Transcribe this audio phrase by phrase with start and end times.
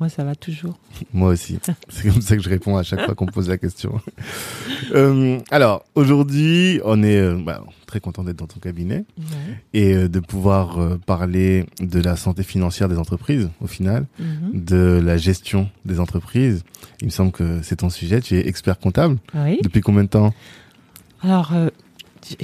[0.00, 0.78] Moi ça va toujours.
[1.12, 1.58] Moi aussi.
[1.88, 4.00] C'est comme ça que je réponds à chaque fois qu'on me pose la question.
[4.94, 9.24] Euh, alors aujourd'hui, on est euh, bah, très content d'être dans ton cabinet Ouais.
[9.74, 14.64] et euh, de pouvoir parler de la santé financière des entreprises au final, Mhm.
[14.64, 16.62] de la gestion des entreprises.
[17.02, 18.20] Il me semble que c'est ton sujet.
[18.22, 19.18] Tu es expert comptable.
[19.34, 19.58] Oui.
[19.62, 20.32] Depuis combien de temps?
[21.22, 21.52] Alors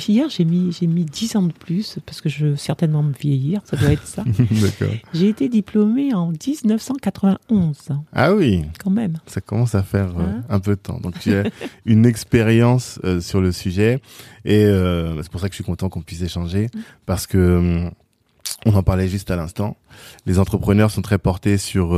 [0.09, 3.12] hier j'ai mis j'ai mis 10 ans de plus parce que je veux certainement me
[3.12, 4.24] vieillir, ça doit être ça.
[4.50, 4.95] D'accord.
[5.12, 7.77] J'ai été diplômée en 1991
[8.12, 9.19] Ah oui, quand même.
[9.27, 10.98] ça commence à faire euh, Hein un peu de temps.
[11.00, 11.44] Donc tu as
[11.86, 14.00] une expérience euh, sur le sujet
[14.44, 16.69] et euh, c'est pour ça que je suis content qu'on puisse échanger
[17.06, 17.91] parce que euh,
[18.66, 19.77] on en parlait juste à l'instant.
[20.27, 21.94] Les entrepreneurs sont très portés sur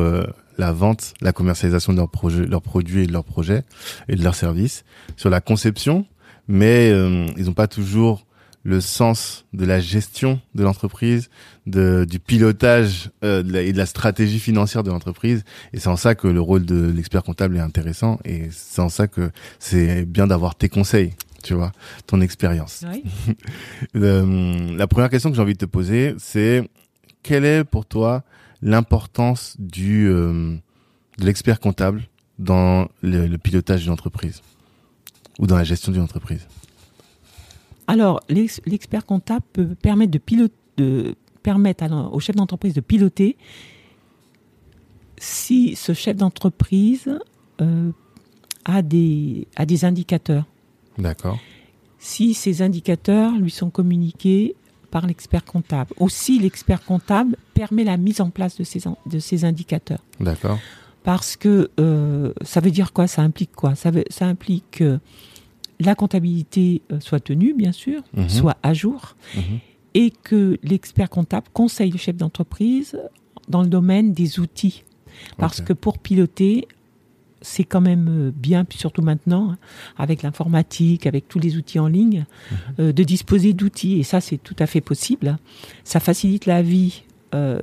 [0.58, 3.62] la vente, la commercialisation de leurs projets, leurs produits et de leurs projets
[4.08, 4.84] et de leurs services,
[5.16, 6.06] sur la conception,
[6.48, 8.24] mais euh, ils n'ont pas toujours
[8.62, 11.30] le sens de la gestion de l'entreprise,
[11.68, 15.44] de, du pilotage euh, de la- et de la stratégie financière de l'entreprise.
[15.72, 18.18] Et c'est en ça que le rôle de l'expert comptable est intéressant.
[18.24, 19.30] Et c'est en ça que
[19.60, 21.12] c'est bien d'avoir tes conseils,
[21.44, 21.70] tu vois,
[22.08, 22.84] ton expérience.
[22.92, 23.04] Oui.
[23.94, 26.68] Euh, la première question que j'ai envie de te poser, c'est
[27.22, 28.24] quelle est pour toi
[28.62, 30.56] l'importance du euh,
[31.18, 32.02] de l'expert comptable
[32.38, 34.42] dans le, le pilotage d'une entreprise?
[35.38, 36.46] Ou dans la gestion d'une entreprise
[37.86, 42.74] Alors l'ex- l'expert comptable peut permettre de piloter de permettre à l'en- au chef d'entreprise
[42.74, 43.36] de piloter
[45.18, 47.18] si ce chef d'entreprise
[47.60, 47.90] euh,
[48.64, 50.44] a des a des indicateurs.
[50.98, 51.38] D'accord.
[51.98, 54.54] si ces indicateurs lui sont communiqués
[54.90, 55.92] par l'expert comptable.
[55.98, 59.98] Aussi, l'expert comptable permet la mise en place de ces, de ces indicateurs.
[60.20, 60.58] D'accord.
[61.06, 63.06] Parce que euh, ça veut dire quoi?
[63.06, 63.76] Ça implique quoi?
[63.76, 64.98] Ça, veut- ça implique que
[65.78, 68.28] la comptabilité euh, soit tenue, bien sûr, Mhm.
[68.28, 69.58] soit à jour, Mhm.
[69.94, 72.98] et que l'expert comptable conseille le chef d'entreprise
[73.48, 74.82] dans le domaine des outils.
[75.38, 76.66] Parce que pour piloter,
[77.40, 79.58] c'est quand même euh, bien, surtout maintenant, hein,
[79.96, 82.56] avec l'informatique, avec tous les outils en ligne, Mhm.
[82.80, 84.00] euh, de disposer d'outils.
[84.00, 85.38] Et ça, c'est tout à fait possible.
[85.84, 87.60] Ça facilite la vie euh,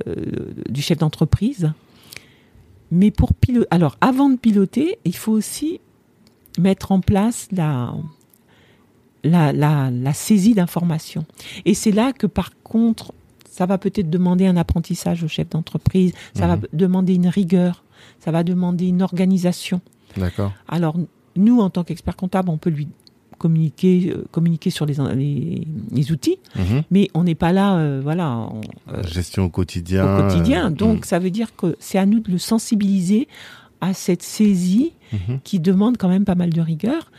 [0.68, 1.72] du chef d'entreprise.
[2.90, 5.80] Mais pour piloter, alors avant de piloter, il faut aussi
[6.58, 7.92] mettre en place la,
[9.24, 11.24] la, la, la saisie d'informations.
[11.64, 13.12] Et c'est là que par contre,
[13.50, 16.62] ça va peut-être demander un apprentissage au chef d'entreprise, ça va Mhm.
[16.72, 17.84] demander une rigueur,
[18.20, 19.80] ça va demander une organisation.
[20.16, 20.52] D'accord.
[20.68, 20.96] Alors,
[21.36, 22.88] nous, en tant qu'expert comptable, on peut lui
[23.44, 26.82] communiquer, euh, communiquer sur les, les, les outils, Mhm.
[26.90, 28.62] mais on n'est pas là, euh, voilà, on-
[28.92, 30.02] euh, Gestion au quotidien.
[30.06, 30.70] au quotidien.
[30.70, 33.28] Donc, ça veut dire que c'est à nous de le sensibiliser
[33.82, 35.40] à cette saisie mhm.
[35.44, 37.10] qui demande quand même pas mal de rigueur.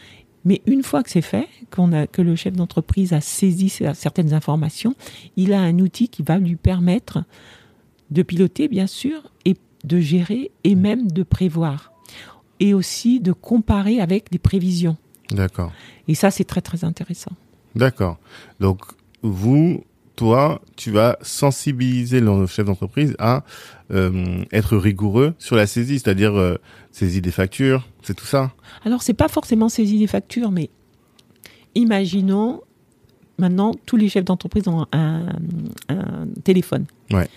[0.45, 4.33] Mais une fois que c'est fait, qu'on a, que le chef d'entreprise a saisi certaines
[4.33, 4.95] informations,
[5.37, 7.23] il a un outil qui va lui permettre
[8.09, 11.91] de piloter, bien sûr, et de gérer et même de prévoir.
[12.59, 14.97] Et aussi de comparer avec des prévisions.
[15.31, 15.71] D'accord.
[16.07, 17.31] Et ça, c'est très, très intéressant.
[17.75, 18.17] D'accord.
[18.59, 18.81] Donc,
[19.21, 19.83] vous,
[20.15, 23.43] toi, tu vas sensibiliser le chef d'entreprise à
[23.91, 26.57] euh, être rigoureux sur la saisie, c'est-à-dire euh,
[26.91, 28.53] saisie des factures, c'est tout ça
[28.85, 30.69] Alors, c'est pas forcément saisir les factures, mais
[31.73, 32.61] imaginons,
[33.37, 35.35] maintenant, tous les chefs d'entreprise ont un,
[35.89, 36.85] un téléphone.
[37.11, 37.27] Ouais.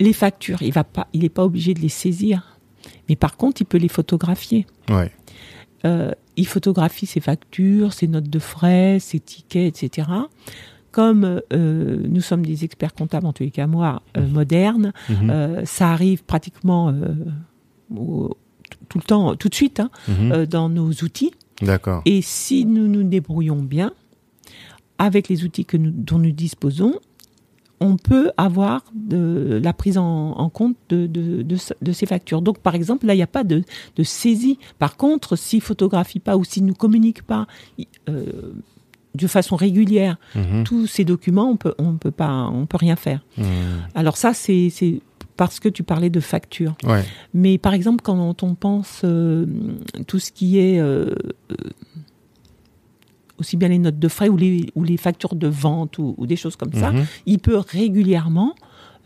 [0.00, 2.58] Les factures, il va pas, il n'est pas obligé de les saisir.
[3.08, 4.66] Mais par contre, il peut les photographier.
[4.88, 5.10] Ouais.
[5.84, 10.08] Euh, il photographie ses factures, ses notes de frais, ses tickets, etc.
[10.92, 15.30] Comme euh, nous sommes des experts comptables, en tous les cas moi, euh, modernes, Mhm.
[15.30, 16.92] euh, ça arrive pratiquement
[17.96, 18.36] au-
[18.88, 20.46] tout le temps, tout de suite, hein, Mhm.
[20.46, 21.32] dans nos outils.
[21.62, 22.02] D'accord.
[22.06, 23.92] Et si nous nous débrouillons bien,
[24.98, 26.94] avec les outils que nous, dont nous disposons,
[27.80, 32.04] on peut avoir de, la prise en, en compte de, de, de, ce- de ces
[32.06, 32.42] factures.
[32.42, 33.62] Donc, par exemple, là, il n'y a pas de,
[34.02, 34.58] saisie.
[34.78, 37.46] Par contre, s'il photographie pas ou s'il ne communique pas
[37.78, 38.52] i- euh,
[39.14, 40.64] de façon régulière Mhm.
[40.64, 43.24] tous ces documents, on peut, on peut pas, on peut rien faire.
[43.38, 43.44] Mhm.
[43.94, 44.70] Alors ça, c'est
[45.36, 46.74] parce que tu parlais de factures.
[46.84, 47.02] Ouais.
[47.32, 49.46] Mais par exemple, quand on pense euh,
[50.06, 51.14] tout ce qui est euh,
[53.40, 56.26] aussi bien les notes de frais ou les, ou les factures de vente ou, ou
[56.26, 57.06] des choses comme ça, Mhm.
[57.26, 58.54] il peut régulièrement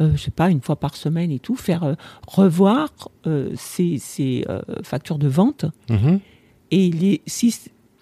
[0.01, 1.95] euh, je sais pas, une fois par semaine et tout, faire euh,
[2.27, 2.89] revoir
[3.29, 6.19] euh, ses, ses, euh, factures de vente Mhm.
[6.73, 7.55] et les, si,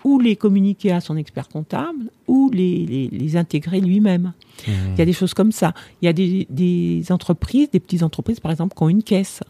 [0.02, 4.32] ou les communiquer à son expert comptable ou les, les, les intégrer lui-même.
[4.66, 4.74] Mhm.
[4.94, 5.74] Il y a des choses comme ça.
[6.00, 9.40] Il y a des, des entreprises, des petites entreprises par exemple, qui ont une caisse.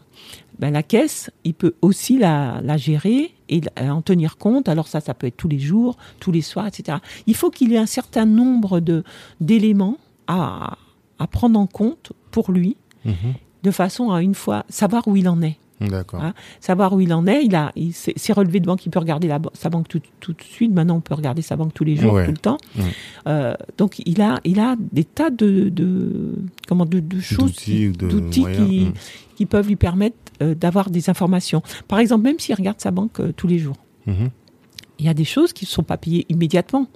[0.59, 4.69] Ben, la caisse, il peut aussi la, la gérer et la- en tenir compte.
[4.69, 6.99] Alors ça, ça peut être tous les jours, tous les soirs, etc.
[7.27, 9.03] Il faut qu'il y ait un certain nombre de
[9.41, 9.97] d'éléments
[10.27, 10.77] à,
[11.19, 13.33] à prendre en compte pour lui, Mhm.
[13.63, 15.57] de façon à une fois savoir où il en est
[15.89, 16.19] D'accord.
[16.23, 16.33] Ah.
[16.59, 17.43] savoir où il en est.
[17.45, 20.01] Il a, il s'est s'est relevé de banque, il peut regarder la, sa banque tout,
[20.19, 20.71] tout de suite.
[20.73, 22.25] Maintenant, on peut regarder sa banque tous les jours, Ouais.
[22.25, 22.57] tout le temps.
[22.77, 22.83] Ouais.
[23.27, 26.35] Euh, donc, il a, il a des tas de, de
[26.67, 27.91] comment, de, de choses, D'outils
[28.31, 28.93] qui- moyens,
[29.35, 31.61] qui, peuvent lui permettre euh, d'avoir des informations.
[31.87, 33.75] Par exemple, même s'il regarde sa banque euh, tous les jours,
[34.07, 36.87] il y a des choses qui ne sont pas payées immédiatement.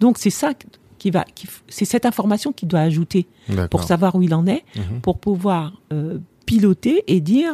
[0.00, 0.52] Donc, c'est ça
[0.98, 1.24] qui va,
[1.68, 3.26] c'est cette information qu'il doit ajouter
[3.70, 4.64] pour savoir où il en est
[5.02, 5.80] pour pouvoir
[6.48, 7.52] piloter et dire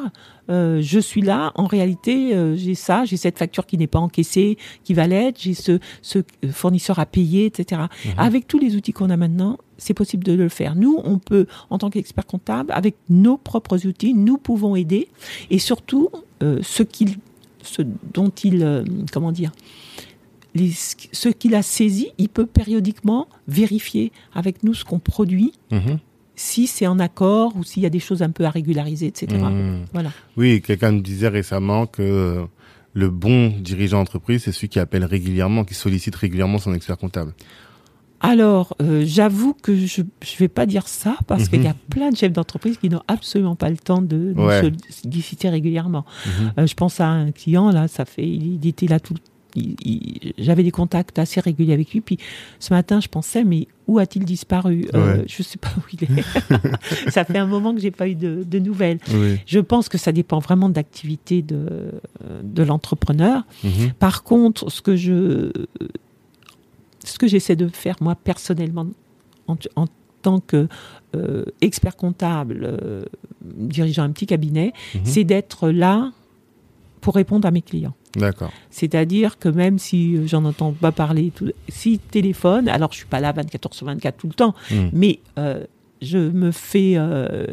[0.50, 3.99] euh, je suis là, en réalité euh, j'ai ça, j'ai cette facture qui n'est pas
[3.99, 6.20] encaissée, qui va l'être, j'ai ce, ce
[6.52, 7.82] fournisseur à payer, etc.
[8.05, 8.12] Mhm.
[8.19, 10.76] Avec tous les outils qu'on a maintenant, c'est possible de le faire.
[10.76, 15.08] Nous, on peut, en tant qu'expert comptable, avec nos propres outils, nous pouvons aider
[15.50, 16.11] et surtout
[16.44, 17.17] euh, ce, qu'il,
[17.62, 17.82] ce
[18.12, 19.50] dont il, euh, comment dire,
[20.55, 25.99] les, ce qu'il a saisi, il peut périodiquement vérifier avec nous ce qu'on produit Mhm.
[26.36, 29.28] Si c'est en accord ou s'il y a des choses un peu à régulariser, etc.
[29.36, 29.86] Mhm.
[29.92, 30.10] Voilà.
[30.36, 32.44] Oui, quelqu'un me disait récemment que
[32.94, 37.34] le bon dirigeant d'entreprise, c'est celui qui appelle régulièrement, qui sollicite régulièrement son expert comptable.
[38.20, 40.06] Alors, euh, j'avoue que je ne
[40.38, 43.54] vais pas dire ça parce qu'il y a plein de chefs d'entreprise qui n'ont absolument
[43.54, 44.62] pas le temps de nous Ouais.
[44.88, 46.06] solliciter régulièrement.
[46.25, 46.52] Mhm.
[46.60, 49.14] Euh, je pense à un client, là, ça fait, il, était là tout
[50.38, 52.00] j'avais des contacts assez réguliers avec lui.
[52.00, 52.18] Puis
[52.58, 54.86] ce matin, je pensais, mais où a-t-il disparu?
[54.94, 55.24] Euh, Ouais.
[55.28, 57.10] Je sais pas où il est.
[57.10, 58.98] ça fait un moment que j'ai pas eu de, de nouvelles.
[59.12, 59.38] Oui.
[59.46, 61.92] Je pense que ça dépend vraiment de l'activité de,
[62.42, 63.42] de l'entrepreneur.
[63.62, 63.92] Mhm.
[63.98, 65.50] Par contre, ce que je,
[67.04, 68.86] ce que j'essaie de faire moi personnellement
[69.46, 69.86] en, en
[70.22, 70.68] tant que
[71.14, 73.04] euh, expert comptable, euh,
[73.44, 75.00] dirigeant un petit cabinet, Mhm.
[75.04, 76.10] c'est d'être là
[77.02, 77.94] pour répondre à mes clients.
[78.16, 78.52] D'accord.
[78.70, 83.06] C'est-à-dire que même si euh, j'en entends pas parler, tout, si téléphone, alors je suis
[83.06, 84.90] pas là 24 heures sur 24 tout le temps, Mhm.
[84.93, 85.64] mais euh,
[86.02, 87.46] je me fais euh,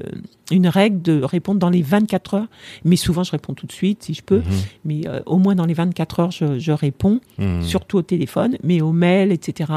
[0.52, 2.48] une règle de répondre dans les 24 heures.
[2.84, 4.40] Mais souvent, je réponds tout de suite si je peux.
[4.40, 4.44] Mhm.
[4.84, 7.62] Mais euh, au moins dans les 24 heures, je, je réponds, Mhm.
[7.64, 9.72] surtout au téléphone, mais au mail, etc.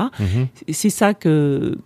[0.70, 1.78] C'est ça que.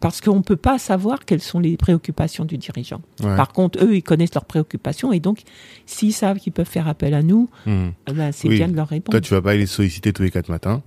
[0.00, 3.00] Parce qu'on ne peut pas savoir quelles sont les préoccupations du dirigeant.
[3.22, 3.34] Ouais.
[3.36, 5.42] Par contre, eux, ils connaissent leurs préoccupations et donc,
[5.86, 7.92] s'ils savent qu'ils peuvent faire appel à nous, Mhm.
[8.08, 8.56] eh ben, c'est Oui.
[8.56, 9.12] bien de leur répondre.
[9.18, 10.82] Toi, tu vas pas les solliciter tous les quatre matins.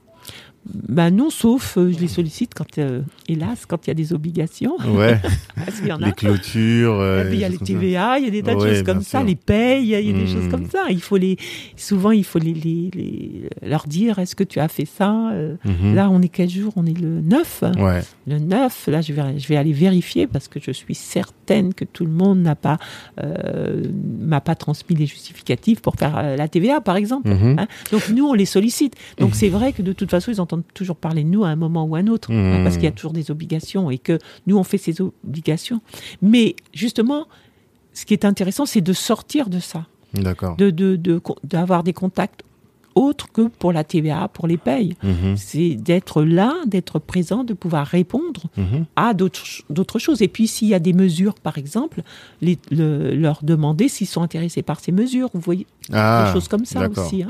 [0.89, 4.13] Ben non, sauf euh, je les sollicite quand, euh, hélas, quand il y a des
[4.13, 4.75] obligations.
[4.87, 5.19] Ouais.
[5.55, 6.07] Parce qu'il y en a.
[6.07, 6.93] les clôtures.
[6.99, 7.57] euh, il y a les.
[7.57, 9.27] TVA, il y a des tas de Ouais, choses comme ça, sûr.
[9.27, 10.27] les payes, il y a des Hmm.
[10.27, 10.85] choses comme ça.
[10.89, 11.37] Il faut les,
[11.75, 15.55] souvent il faut les, les, les- leur dire est-ce que tu as fait ça Euh,
[15.65, 15.95] Mhm.
[15.95, 16.73] Là, on est quel jour?
[16.75, 17.63] On est le 9.
[17.77, 18.01] Ouais.
[18.27, 21.85] Le 9, là, je vais, je vais aller vérifier parce que je suis certaine que
[21.85, 22.77] tout le monde n'a pas,
[24.19, 27.29] m'a pas transmis les justificatifs pour faire la TVA, par exemple.
[27.29, 27.59] Mhm.
[27.59, 28.95] Hein Donc nous, on les sollicite.
[29.19, 31.55] Donc c'est vrai que de toute façon, ils entendent toujours parler de nous à un
[31.55, 32.63] moment ou à un autre, hein, Mhm.
[32.63, 35.81] parce qu'il y a toujours des obligations et que nous, on fait ces obligations.
[36.21, 37.27] Mais justement,
[37.93, 40.55] ce qui est intéressant, c'est de sortir de ça, D'accord.
[40.57, 42.43] de de- de- d'avoir des contacts
[42.95, 44.95] autres que pour la TVA, pour les payes.
[45.03, 45.37] Mhm.
[45.37, 48.85] C'est d'être là, d'être présent, de pouvoir répondre Mhm.
[48.95, 50.23] à d'autres ch- d'autres choses.
[50.23, 52.01] Et puis s'il y a des mesures, par exemple,
[52.41, 55.29] les- le- leur demander s'ils sont intéressés par ces mesures.
[55.35, 57.21] Vous voyez, Ah, des choses comme ça aussi.
[57.21, 57.29] hein.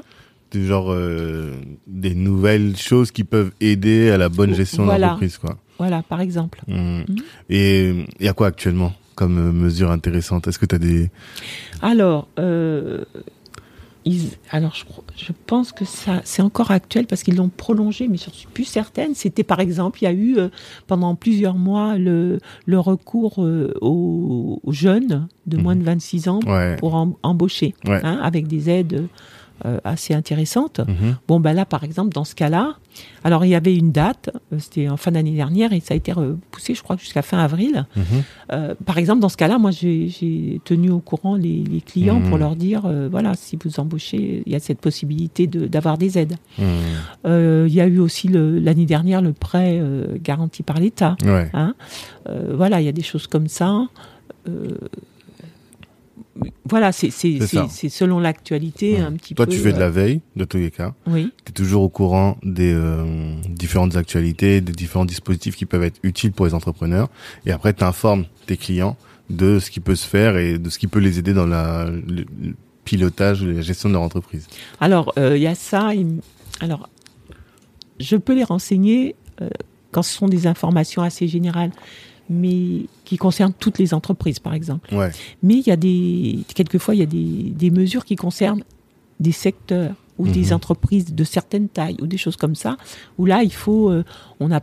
[0.52, 1.52] Du genre euh,
[1.88, 5.58] des nouvelles choses qui peuvent aider à la bonne gestion de l'entreprise, quoi.
[5.78, 6.62] Voilà, par exemple.
[6.68, 7.06] Mhm.
[7.50, 7.90] Et
[8.20, 10.48] il y a quoi actuellement comme euh, mesure intéressante?
[10.48, 11.10] Est-ce que tu as des
[11.82, 13.04] Alors, euh,
[14.06, 14.86] ils- alors je,
[15.18, 18.64] je pense que ça, c'est encore actuel parce qu'ils l'ont prolongé, mais je suis plus
[18.64, 19.16] certaine.
[19.16, 20.48] C'était par exemple, il y a eu euh,
[20.88, 26.40] pendant plusieurs mois le, le recours euh, aux, aux jeunes de moins de 26 ans
[26.48, 26.78] Ouais.
[26.78, 28.00] pour em- embaucher, Ouais.
[28.04, 29.08] hein, avec des aides
[29.66, 30.80] euh, assez intéressantes.
[30.80, 31.16] Mhm.
[31.28, 32.76] Bon, ben là, par exemple, dans ce cas-là,
[33.24, 35.98] alors il y avait une date, euh, c'était en fin d'année dernière, et ça a
[35.98, 37.86] été repoussé, je crois, jusqu'à fin avril.
[37.96, 38.04] Mhm.
[38.54, 42.30] Euh, par exemple, dans ce cas-là, moi, j'ai tenu au courant les, les clients Mhm.
[42.30, 45.98] pour leur dire, euh, voilà, si vous embauchez, il y a cette possibilité de- d'avoir
[45.98, 46.36] des aides.
[46.58, 46.66] Mhm.
[47.68, 49.82] Il y a eu aussi l'année dernière le prêt
[50.24, 51.16] garanti par l'État.
[51.24, 51.50] Ouais.
[51.54, 51.74] Hein.
[52.54, 53.88] Voilà, il y a des choses comme ça.
[56.46, 59.00] Euh, voilà, c'est selon l'actualité Ouais.
[59.00, 59.52] un petit Toi, peu.
[59.52, 60.94] tu fais de euh, la veille, de tous les cas.
[61.08, 61.32] Oui.
[61.46, 66.00] Tu es toujours au courant des euh, différentes actualités, des différents dispositifs qui peuvent être
[66.04, 67.10] utiles pour les entrepreneurs.
[67.46, 68.98] Et après, tu informes tes clients
[69.30, 71.86] de ce qui peut se faire et de ce qui peut les aider dans la,
[71.90, 72.26] le,
[72.86, 74.48] pilotage, la gestion de leur entreprise.
[74.80, 75.92] Alors, euh, il y a ça.
[76.62, 76.90] Alors,
[78.00, 79.50] je peux les renseigner euh,
[79.92, 81.72] quand ce sont des informations assez générales,
[82.30, 84.94] mais qui concernent toutes les entreprises, par exemple.
[84.94, 85.12] Ouais.
[85.44, 88.64] Mais il y a des, quelquefois, il y a des, des mesures qui concernent
[89.20, 90.54] des secteurs ou des Mhm.
[90.54, 92.78] entreprises de certaines tailles ou des choses comme ça,
[93.18, 94.04] où là, il faut, euh,
[94.40, 94.62] on a,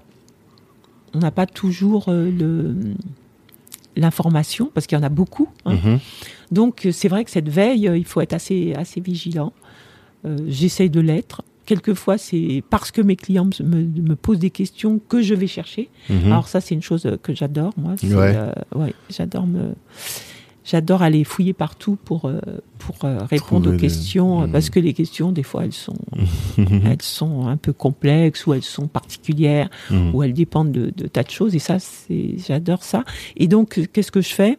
[1.15, 2.75] on n'a pas toujours euh, le
[3.97, 5.49] l'information parce qu'il y en a beaucoup.
[5.65, 5.75] hein.
[5.75, 5.99] Mhm.
[6.51, 9.53] Donc c'est vrai que cette veille, euh, il faut être assez assez vigilant.
[10.27, 11.43] Euh, J'essaye de l'être.
[11.67, 15.89] Quelquefois, c'est parce que mes clients me, me- posent des questions que je vais chercher.
[16.11, 16.27] Mhm.
[16.27, 17.93] Alors ça, c'est une chose euh, que j'adore, moi.
[18.03, 18.11] Ouais.
[18.37, 19.75] euh, ouais, j'adore me,
[20.65, 22.41] j'adore aller fouiller partout pour euh,
[22.79, 22.97] pour
[23.31, 24.53] répondre Trouver aux questions, Mhm.
[24.53, 25.97] parce que les questions, des fois, elles sont
[26.59, 30.15] elles sont un peu complexes ou elles sont particulières Mhm.
[30.15, 31.55] ou elles dépendent de, de tas de choses.
[31.55, 33.05] Et ça, c'est, j'adore ça.
[33.37, 34.59] Et donc, qu'est-ce que je fais?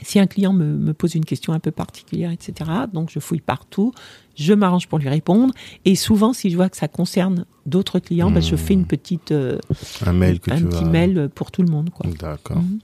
[0.00, 3.40] Si un client me, me pose une question un peu particulière, etc., donc je fouille
[3.40, 3.92] partout,
[4.34, 5.52] je m'arrange pour lui répondre.
[5.84, 9.30] Et souvent, si je vois que ça concerne d'autres clients, ben, je fais une petite,
[9.30, 9.58] euh,
[10.04, 10.90] Un mail que un tu petit vas...
[10.90, 11.90] mail pour tout le monde.
[12.18, 12.56] D'accord.
[12.56, 12.78] Mhm.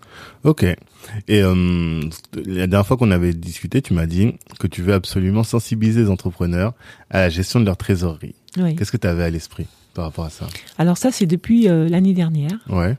[0.45, 0.63] Ok.
[0.63, 0.77] Et
[1.43, 2.01] euh,
[2.37, 6.11] la dernière fois qu'on avait discuté, tu m'as dit que tu veux absolument sensibiliser les
[6.11, 6.75] entrepreneurs
[7.11, 8.37] à la gestion de leur trésorerie.
[8.59, 8.77] Oui.
[8.77, 10.47] Qu'est-ce que tu avais à l'esprit par rapport à ça?
[10.77, 12.97] Alors ça, c'est depuis euh, l'année dernière, Ouais.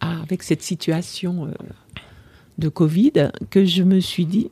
[0.00, 1.48] ah, avec cette situation
[2.58, 4.48] de Covid, que je me suis dit,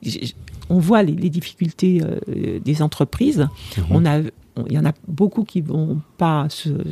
[0.71, 3.47] on voit les, les difficultés euh, des entreprises.
[3.91, 6.89] On a, il y en a beaucoup qui vont pas se, remettre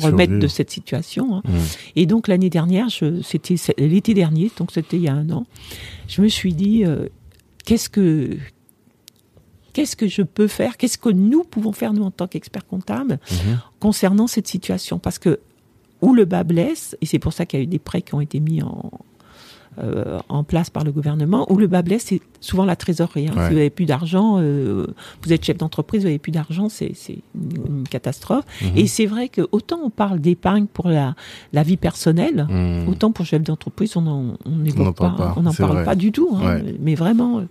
[0.00, 0.38] Survivre.
[0.40, 1.36] de cette situation.
[1.36, 1.42] hein.
[1.96, 2.88] Et donc l'année dernière,
[3.22, 5.46] c'était l'été dernier, donc c'était il y a un an,
[6.08, 7.06] je me suis dit, euh,
[7.64, 8.36] qu'est-ce que
[9.72, 10.76] qu'est-ce que je peux faire?
[10.76, 13.58] Qu'est-ce que nous pouvons faire nous en tant qu'experts comptables Mhm.
[13.80, 14.98] concernant cette situation?
[14.98, 15.40] Parce que
[16.00, 18.14] où le bas blesse, et c'est pour ça qu'il y a eu des prêts qui
[18.14, 18.90] ont été mis en
[19.82, 23.28] euh, en place par le gouvernement, où le bas blesse, c'est souvent la trésorerie.
[23.28, 23.32] hein.
[23.36, 23.42] Ouais.
[23.44, 24.86] Si vous n'avez plus d'argent, euh,
[25.22, 26.92] vous êtes chef d'entreprise, vous n'avez plus d'argent, c'est
[27.34, 28.44] une, une catastrophe.
[28.62, 28.68] Mhm.
[28.76, 31.14] Et c'est vrai que autant on parle d'épargne pour la,
[31.52, 32.88] la vie personnelle, Mhm.
[32.88, 35.84] autant pour chef d'entreprise, on n'en on parle pas, pas, on c'est parle vrai.
[35.84, 36.30] pas du tout.
[36.36, 36.56] hein.
[36.62, 36.74] Ouais.
[36.80, 37.42] Mais vraiment, euh,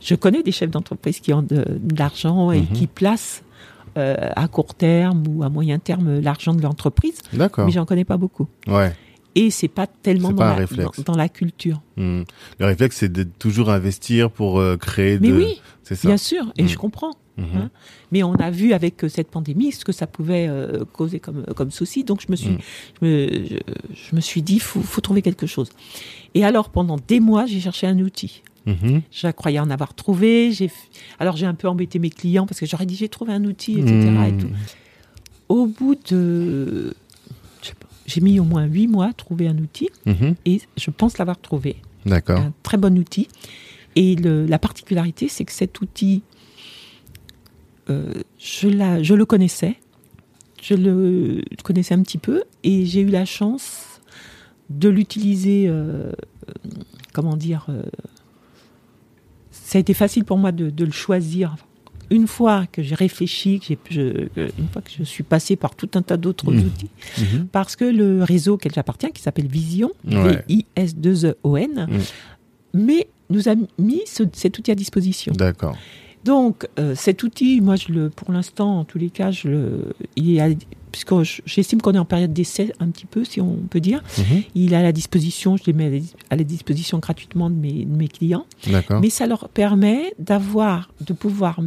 [0.00, 2.66] je connais des chefs d'entreprise qui ont de, de l'argent et Mhm.
[2.68, 3.42] qui placent
[3.98, 7.66] euh, à court terme ou à moyen terme l'argent de l'entreprise, D'accord.
[7.66, 8.46] mais j'en connais pas beaucoup.
[8.68, 8.92] Ouais.
[9.34, 10.98] Et c'est pas tellement dans, pas la, réflexe.
[11.04, 11.80] dans, dans la culture.
[11.96, 12.24] Mhm.
[12.58, 15.36] Le réflexe, c'est de toujours investir pour euh, créer Mais de...
[15.36, 16.08] oui, c'est ça.
[16.08, 17.12] bien sûr, et je comprends.
[17.36, 17.46] Mhm.
[17.56, 17.70] hein.
[18.12, 21.44] Mais on a vu avec euh, cette pandémie ce que ça pouvait euh, causer comme,
[21.56, 22.04] comme souci.
[22.04, 22.58] Donc je me suis,
[23.00, 23.56] je, me, je,
[23.94, 25.70] je me suis dit, faut, faut trouver quelque chose.
[26.34, 28.42] Et alors pendant des mois, j'ai cherché un outil.
[29.10, 30.52] Je croyais en avoir trouvé.
[30.52, 30.70] J'ai,
[31.18, 33.80] alors j'ai un peu embêté mes clients parce que j'aurais dit j'ai trouvé un outil,
[33.80, 34.12] etc.
[34.28, 34.48] Et tout.
[35.48, 36.94] Au bout de,
[38.10, 40.34] j'ai mis au moins huit mois à trouver un outil Mhm.
[40.44, 41.76] et je pense l'avoir trouvé.
[42.06, 42.40] D'accord.
[42.40, 43.28] Un très bon outil.
[43.96, 46.22] Et le- la particularité, c'est que cet outil,
[47.88, 49.76] euh, je, la, je le connaissais.
[50.62, 54.00] Je le connaissais un petit peu et j'ai eu la chance
[54.68, 55.66] de l'utiliser.
[55.68, 56.12] euh, euh,
[57.12, 57.82] comment dire euh,
[59.50, 61.56] Ça a été facile pour moi de, de le choisir.
[62.10, 65.54] Une fois que j'ai réfléchi, que j'ai, je- que- une fois que je suis passé
[65.56, 66.58] par tout un tas d'autres Mhm.
[66.66, 67.46] outils, Mhm.
[67.52, 70.42] parce que le réseau auquel j'appartiens, qui s'appelle Vision, Ouais.
[70.48, 71.98] V-I-S-2-E-O-N, Mm.
[72.74, 75.32] mais nous a mis ce- cet outil à disposition.
[75.36, 75.76] D'accord.
[76.24, 79.84] Donc, euh, cet outil, moi, je le, pour l'instant, en tous les cas, je le,
[80.16, 80.48] il est à-
[80.92, 84.02] puisque je- j'estime qu'on est en période d'essai, un petit peu, si on peut dire,
[84.54, 87.96] il est à la disposition, je les mets à la, disposition gratuitement de mes, de
[87.96, 89.00] mes clients, D'accord.
[89.00, 91.60] mais ça leur permet d'avoir, de pouvoir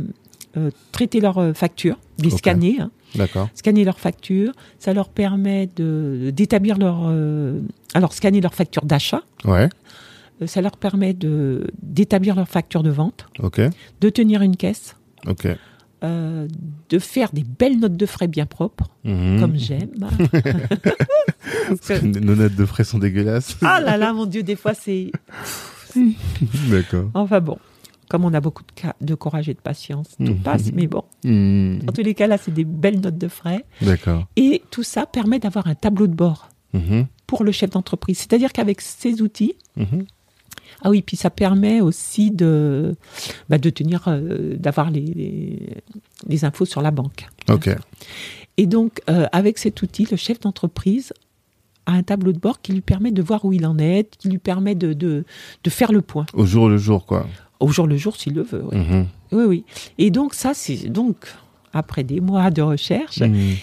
[0.58, 3.50] euh, traiter leurs euh, factures, les scanner, hein, D'accord.
[3.56, 4.52] scanner leurs factures.
[4.80, 7.60] Ça leur permet de d'établir leur euh,
[7.94, 9.22] alors scanner leurs factures d'achat.
[9.46, 9.70] Ouais.
[10.42, 13.62] Euh, Ça leur permet de d'établir leurs factures de vente, Ok.
[14.02, 14.96] de tenir une caisse,
[15.28, 15.48] Ok.
[16.04, 16.48] euh,
[16.90, 19.40] de faire des belles notes de frais bien propres, Mhm.
[19.40, 19.92] comme j'aime.
[21.68, 23.58] Parce que- Nos notes de frais sont dégueulasses.
[23.62, 25.12] ah là là, mon Dieu, des fois c'est.
[26.70, 27.10] D'accord.
[27.14, 27.58] Enfin bon,
[28.14, 28.62] comme on a beaucoup
[29.02, 30.38] de, courage et de patience, tout Mhm.
[30.44, 30.72] passe.
[30.72, 31.80] Mais bon, Mhm.
[31.90, 33.66] en tous les cas là, c'est des belles notes de frais.
[33.82, 34.28] D'accord.
[34.36, 37.08] Et tout ça permet d'avoir un tableau de bord Mhm.
[37.26, 38.20] pour le chef d'entreprise.
[38.20, 39.56] C'est-à-dire qu'avec ces outils.
[40.84, 42.96] Ah oui, puis ça permet aussi de,
[43.50, 45.70] bah, de tenir, euh, d'avoir les, les,
[46.28, 47.26] les infos sur la banque.
[47.50, 47.70] Ok.
[48.58, 51.14] Et donc, euh, avec cet outil, le chef d'entreprise
[51.88, 54.30] a un tableau de bord qui lui permet de voir où il en est, qui
[54.30, 55.26] lui permet de, de,
[55.64, 56.28] de faire le point.
[56.34, 57.26] Au jour le jour, quoi.
[57.64, 58.64] Au jour le jour s'il le veut.
[58.72, 59.08] Oui, Mhm.
[59.32, 59.64] oui, oui.
[59.98, 61.16] Et donc ça, c'est donc
[61.74, 63.56] après des mois de recherche, Mhm.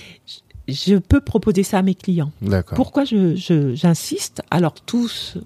[0.68, 2.32] je peux proposer ça à mes clients.
[2.42, 2.76] D'accord.
[2.76, 4.42] Pourquoi je- je- j'insiste?
[4.50, 5.36] Alors tous,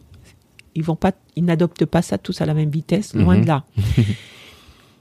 [0.74, 3.42] ils vont pas, ils n'adoptent pas ça tous à la même vitesse, loin Mhm.
[3.42, 3.64] de là.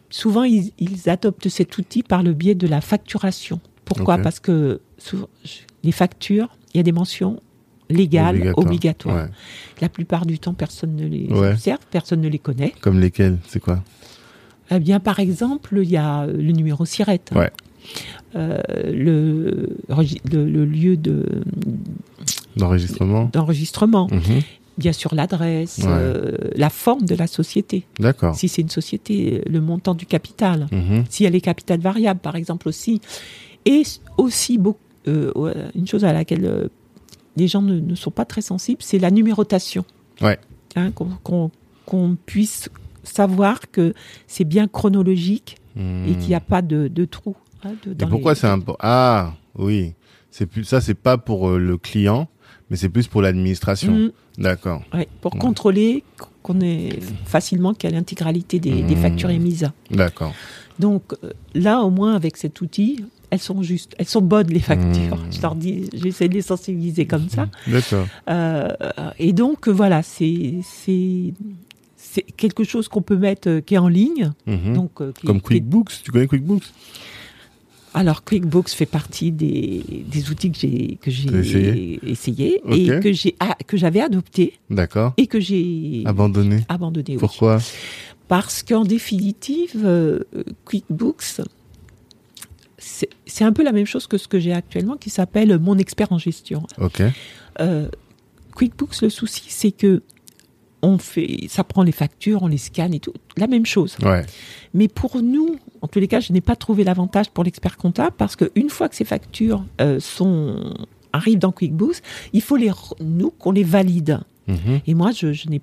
[0.10, 3.60] Souvent, ils, ils adoptent cet outil par le biais de la facturation.
[3.86, 4.18] Pourquoi?
[4.20, 5.28] Parce que souvent,
[5.84, 7.40] les factures, il y a des mentions
[7.90, 8.66] légales Obligatoire.
[8.68, 9.16] obligatoires.
[9.26, 9.30] Ouais.
[9.82, 11.52] La plupart du temps, personne ne les Ouais.
[11.52, 12.74] observe, personne ne les connaît.
[12.82, 13.84] Comme lesquels C'est quoi?
[14.72, 17.22] Eh bien, par exemple, il y a le numéro SIRET.
[17.36, 17.52] Ouais.
[18.36, 18.58] Euh,
[18.92, 21.44] le, regi- le, le lieu de-
[22.56, 24.08] D'enregistrement d'enregistrement.
[24.12, 24.42] Mhm.
[24.78, 25.86] Bien sûr, l'adresse, Ouais.
[25.90, 27.86] euh, la forme de la société.
[28.00, 28.36] D'accord.
[28.36, 30.68] Si c'est une société, le montant du capital.
[30.72, 31.04] Mhm.
[31.10, 33.00] Si elle est capital variable, par exemple, aussi.
[33.66, 33.84] Et
[34.18, 35.32] aussi, beaucoup, euh,
[35.76, 36.70] une chose à laquelle
[37.36, 39.86] les gens ne, ne sont pas très sensibles, c'est la numérotation.
[40.22, 40.40] Ouais.
[40.76, 42.70] Hein, qu'on puisse
[43.04, 43.94] savoir que
[44.28, 47.36] c'est bien chronologique et qu'il n'y a pas de, de trou.
[47.64, 49.94] hein, de- Et pourquoi les- c'est important Ah, oui.
[50.32, 52.28] C'est plus ça, c'est pas pour euh, le client,
[52.70, 53.92] mais c'est plus pour l'administration.
[53.94, 54.82] Mm, D'accord.
[54.94, 55.40] ouais, pour Ouais.
[55.40, 56.04] contrôler
[56.42, 59.02] qu'on ait facilement qu'il y a l'intégralité des, des Mm.
[59.02, 59.70] factures émises.
[59.92, 60.34] D'accord.
[60.80, 64.60] Donc euh, là, au moins, avec cet outil, elles sont justes, elles sont bonnes les
[64.60, 65.18] factures.
[65.18, 65.32] Mm.
[65.32, 67.50] Je leur dis, j'essaie de les sensibiliser comme ça.
[67.68, 68.06] D'accord.
[68.30, 68.68] Euh,
[69.18, 71.34] et donc voilà, c'est c'est
[71.98, 74.34] c'est quelque chose qu'on peut mettre euh, qui est en ligne.
[74.46, 74.74] Mhm.
[74.76, 76.66] Donc euh, qui- Comme qui QuickBooks, tu connais QuickBooks?
[77.96, 82.62] Alors QuickBooks fait partie des, des outils que j'ai que j'ai essayé?
[82.72, 85.14] et que j'ai ah, que j'avais adopté D'accord.
[85.18, 86.60] et que j'ai Abandonné.
[86.70, 87.06] abandonné.
[87.10, 87.18] oui.
[87.18, 87.58] Pourquoi?
[88.28, 89.76] Parce qu'en définitive,
[90.66, 91.42] QuickBooks,
[93.26, 96.12] c'est un peu la même chose que ce que j'ai actuellement qui s'appelle mon expert
[96.12, 96.64] en gestion.
[97.60, 97.88] Euh,
[98.56, 100.02] QuickBooks, le souci, c'est que
[100.82, 103.96] on fait, ça prend les factures, on les scanne et tout, la même chose.
[104.04, 104.26] Ouais.
[104.74, 108.16] Mais pour nous, en tous les cas, je n'ai pas trouvé l'avantage pour l'expert comptable
[108.18, 110.74] parce qu'une fois que ces factures euh, sont
[111.14, 112.02] arrivent dans QuickBooks,
[112.34, 114.20] il faut les nous qu'on les valide.
[114.48, 114.82] Mhm.
[114.86, 115.62] Et moi, je, je n'ai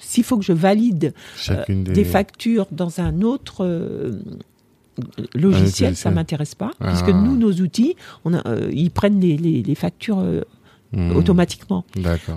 [0.00, 1.92] s'il faut que je valide Chacune des...
[1.92, 4.12] des factures dans un autre euh,
[5.34, 6.88] logiciel, ça m'intéresse pas, Ah.
[6.88, 10.42] puisque nous, nos outils, on a, euh, ils prennent les, les- les factures euh,
[10.92, 11.14] Mhm.
[11.16, 11.84] automatiquement.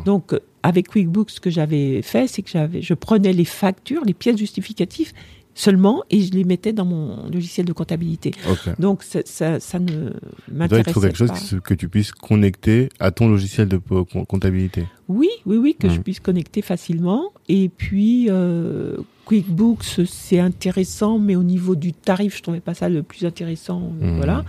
[0.06, 4.04] Donc, euh, avec QuickBooks, ce que j'avais fait, c'est que j'avais, je prenais les factures,
[4.06, 5.12] les pièces justificatives
[5.56, 8.32] seulement, et je les mettais dans mon logiciel de comptabilité.
[8.50, 8.80] Ok.
[8.80, 10.14] Donc, ça, ça, ça ne Donc,
[10.48, 11.60] il m'intéressait faut quelque chose pas.
[11.64, 14.86] que, tu puisses connecter à ton logiciel de comptabilité.
[15.08, 17.32] Oui, oui, oui, que je puisse connecter facilement.
[17.50, 22.90] Et puis, euh, QuickBooks, c'est intéressant, mais au niveau du tarif, je trouvais pas ça
[22.90, 23.92] le plus intéressant.
[24.02, 24.16] euh, Mm.
[24.18, 24.46] Voilà.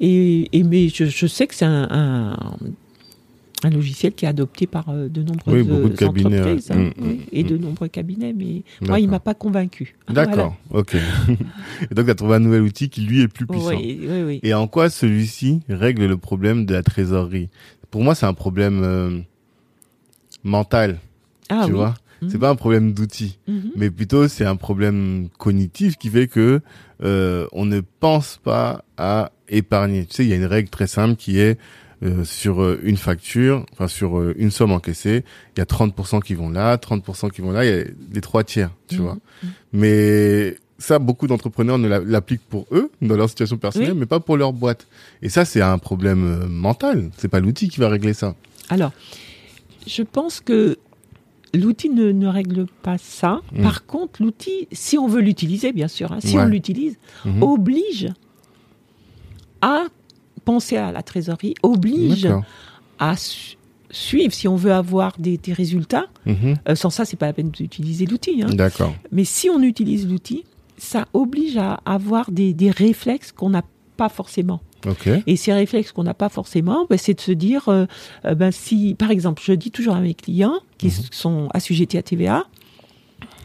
[0.00, 2.36] Et, et mais je, je sais que c'est un, un,
[3.64, 6.76] un logiciel qui est adopté par euh, de nombreuses Oui, beaucoup de cabinets, entreprises hein,
[6.76, 7.60] Mm, oui, mm, et de mm.
[7.60, 8.32] nombreux cabinets.
[8.32, 9.96] Mais moi, il m'a pas convaincu.
[10.08, 10.54] D'accord.
[10.70, 10.94] Ok.
[11.90, 13.70] Et donc, tu as trouvé un nouvel outil qui, lui, est plus puissant.
[13.70, 14.40] Oui, oui, oui.
[14.42, 17.48] Et en quoi celui-ci règle le problème de la trésorerie?
[17.90, 19.18] Pour moi, c'est un problème euh,
[20.42, 20.98] mental,
[21.48, 21.94] Ah tu vois?
[22.22, 22.30] Mhm.
[22.30, 23.70] C'est pas un problème d'outil, Mhm.
[23.76, 26.60] mais plutôt c'est un problème cognitif qui fait que
[27.02, 30.06] euh, on ne pense pas à épargner.
[30.06, 31.58] Tu sais, il y a une règle très simple qui est
[32.04, 35.24] euh, sur euh, une facture, enfin sur euh, une somme encaissée,
[35.56, 38.20] il y a 30% qui vont là, 30% qui vont là, il y a les
[38.20, 39.02] trois tiers, tu Mhm.
[39.02, 39.16] vois.
[39.72, 43.98] Mais ça, beaucoup d'entrepreneurs ne la- l'appliquent pour eux, dans leur situation personnelle, Oui.
[44.00, 44.86] mais pas pour leur boîte.
[45.22, 47.10] Et ça, c'est un problème mental.
[47.16, 48.34] C'est pas l'outil qui va régler ça.
[48.68, 48.92] Alors,
[49.86, 50.76] je pense que
[51.54, 53.40] l'outil ne, ne règle pas ça.
[53.52, 53.62] Mm.
[53.62, 56.42] Par contre, l'outil, si on veut l'utiliser, bien sûr, hein, si Ouais.
[56.42, 57.42] on l'utilise, Mhm.
[57.42, 58.08] oblige
[59.62, 59.84] à
[60.44, 62.28] penser à la trésorerie, oblige
[62.98, 63.56] à su-
[63.90, 66.06] suivre si on veut avoir des, des résultats.
[66.26, 66.54] Mhm.
[66.68, 68.42] Euh, sans ça, c'est pas la peine d'utiliser l'outil.
[68.42, 68.50] hein.
[68.52, 68.94] D'accord.
[69.12, 70.44] Mais si on utilise l'outil,
[70.76, 73.62] ça oblige à avoir des, des réflexes qu'on n'a
[73.96, 74.60] pas forcément.
[74.86, 75.08] Ok.
[75.26, 77.86] Et ces réflexes qu'on n'a pas forcément, ben, c'est de se dire, euh,
[78.26, 80.92] euh, ben, si, par exemple, je dis toujours à mes clients qui Mhm.
[81.12, 82.44] sont assujettis à TVA,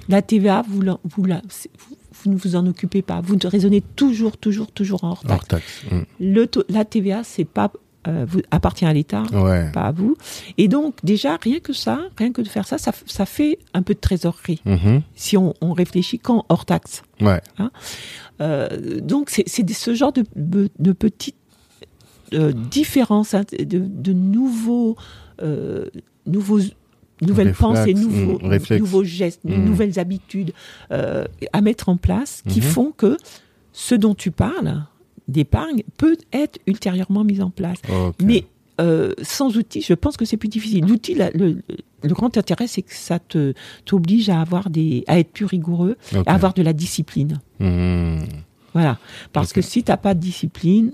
[0.10, 1.42] la TVA, vous, la- vous, la-
[1.78, 3.22] vous, vous ne vous en occupez pas.
[3.22, 5.34] Vous raisonnez toujours, toujours, toujours en hors taxe.
[5.34, 5.84] Hors taxe.
[5.92, 6.02] Mm.
[6.20, 7.72] Le taux- la TVA, c'est pas
[8.08, 9.70] euh, vous, appartient à l'État, Ouais.
[9.74, 10.16] pas à vous.
[10.58, 13.94] Et donc, déjà, rien que ça, rien que de faire ça, ça, fait un peu
[13.94, 14.62] de trésorerie.
[14.64, 15.02] Mhm.
[15.16, 17.04] Si on, on réfléchit quand hors taxe.
[17.20, 17.42] Ouais.
[18.40, 21.36] Euh, donc, c'est ce genre de, petites
[22.34, 24.96] euh, différences, hein, de, de nouveaux,
[26.26, 26.60] nouveaux,
[27.22, 28.40] nouvelles pensées, mm, nouveaux,
[28.80, 29.64] nouveaux gestes, Mm.
[29.66, 30.54] nouvelles habitudes
[30.92, 32.66] euh, à mettre en place qui Mhm.
[32.66, 33.18] font que
[33.74, 34.84] ce dont tu parles
[35.28, 37.78] d'épargne peut être ultérieurement mis en place.
[38.22, 38.46] Mais
[38.82, 40.86] euh, sans outils, je pense que c'est plus difficile.
[40.86, 41.58] L'outil, le,
[42.02, 43.54] le grand intérêt, c'est que ça te
[43.86, 47.40] t'oblige à avoir des, à être plus rigoureux, à avoir de la discipline.
[47.60, 48.24] Mhm.
[48.74, 48.98] Voilà.
[49.34, 50.92] Parce que si t'as pas de discipline,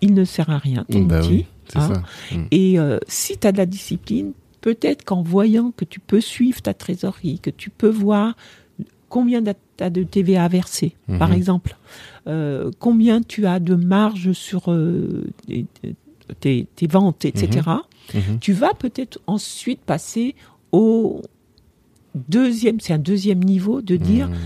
[0.00, 0.84] il ne sert à rien.
[0.90, 1.88] ton Bah outil, oui, hein.
[1.94, 2.02] ça.
[2.36, 2.46] Mhm.
[2.50, 6.60] Et euh, si tu as de la discipline, peut-être qu'en voyant que tu peux suivre
[6.62, 8.36] ta trésorerie, que tu peux voir
[9.08, 11.34] combien tu as de TVA à verser, par Mhm.
[11.36, 11.76] exemple,
[12.26, 15.66] euh, combien tu as de marge sur euh, tes,
[16.40, 17.68] tes- tes ventes, etc.,
[18.14, 18.38] Mhm.
[18.40, 20.34] tu vas peut-être ensuite passer
[20.72, 21.22] au
[22.28, 24.36] deuxième, c'est un deuxième niveau de dire, Mhm.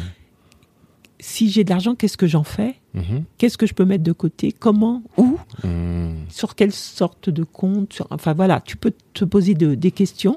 [1.20, 2.76] si j'ai de l'argent, qu'est-ce que j'en fais?
[2.94, 3.24] Mhm.
[3.38, 4.52] Qu'est-ce que je peux mettre de côté?
[4.52, 5.02] Comment?
[5.16, 5.38] Où?
[5.64, 6.14] Mhm.
[6.28, 7.92] sur quelle sorte de compte?
[7.92, 10.36] Sur- Enfin voilà, tu peux te poser de- des questions.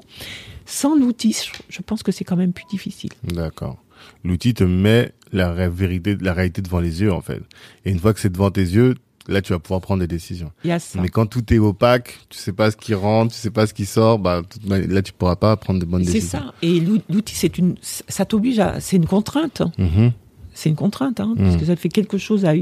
[0.66, 1.36] Sans l'outil,
[1.70, 3.10] je- pense que c'est quand même plus difficile.
[3.24, 3.78] D'accord.
[4.24, 7.40] L'outil te met la vérité, la réalité devant les yeux, en fait.
[7.84, 8.94] Et une fois que c'est devant tes yeux,
[9.28, 10.52] là, tu vas pouvoir prendre des décisions.
[10.64, 11.00] Il y a ça.
[11.00, 13.74] Mais quand tout est opaque, tu sais pas ce qui rentre, tu sais pas ce
[13.74, 16.38] qui sort, bah, là, tu pourras pas prendre de bonnes C'est décisions.
[16.38, 16.54] ça.
[16.62, 19.62] Et l'ou- l'outil, c'est une, ça t'oblige à, c'est une contrainte.
[19.78, 20.12] Mhm.
[20.58, 21.58] C'est une contrainte, hein, parce Mm.
[21.60, 22.52] que ça te fait quelque chose à,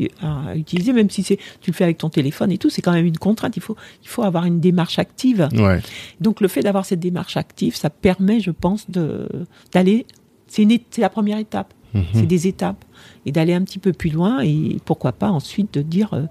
[0.54, 3.06] utiliser, même si c'est, tu le fais avec ton téléphone et tout, c'est quand même
[3.06, 3.56] une contrainte.
[3.56, 5.48] Il faut, il faut avoir une démarche active.
[5.54, 5.80] Ouais.
[6.20, 9.26] Donc le fait d'avoir cette démarche active, ça permet, je pense, de
[9.72, 10.04] d'aller.
[10.48, 10.66] C'est
[10.98, 11.72] la première étape.
[11.94, 12.04] Mhm.
[12.12, 12.84] C'est des étapes
[13.24, 16.24] et d'aller un petit peu plus loin et pourquoi pas ensuite de dire euh,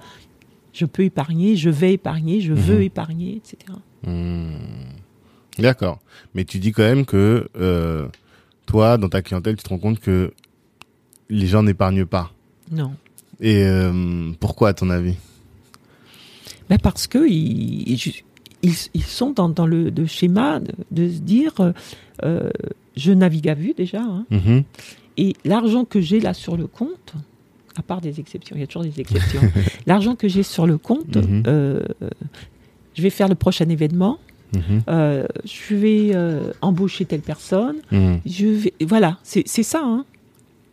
[0.72, 2.82] je peux épargner, je vais épargner, je veux Mhm.
[2.84, 3.58] épargner, etc.
[4.06, 4.52] Hmm.
[5.58, 6.00] D'accord.
[6.36, 8.08] Mais tu dis quand même que euh,
[8.68, 10.34] toi, dans ta clientèle, tu te rends compte que
[11.30, 12.32] les gens n'épargnent pas.
[12.72, 12.94] Non.
[13.42, 15.16] Et euh, pourquoi, à ton avis?
[16.70, 17.92] Ben parce que ils,
[18.64, 21.54] ils, ils- sont dans, dans le, le schéma de, de se dire
[22.24, 22.50] euh,
[22.98, 24.64] je navigue à vue déjà hein, Mhm.
[25.18, 27.14] et l'argent que j'ai là sur le compte,
[27.78, 29.42] à part des exceptions, il y a toujours des exceptions,
[29.86, 31.44] l'argent que j'ai sur le compte, Mhm.
[31.46, 31.84] euh,
[32.96, 34.18] je vais faire le prochain événement,
[34.56, 34.82] Mhm.
[34.88, 39.82] euh, je vais euh, embaucher telle personne, je vais, voilà, c'est c'est ça.
[39.84, 40.06] Hein.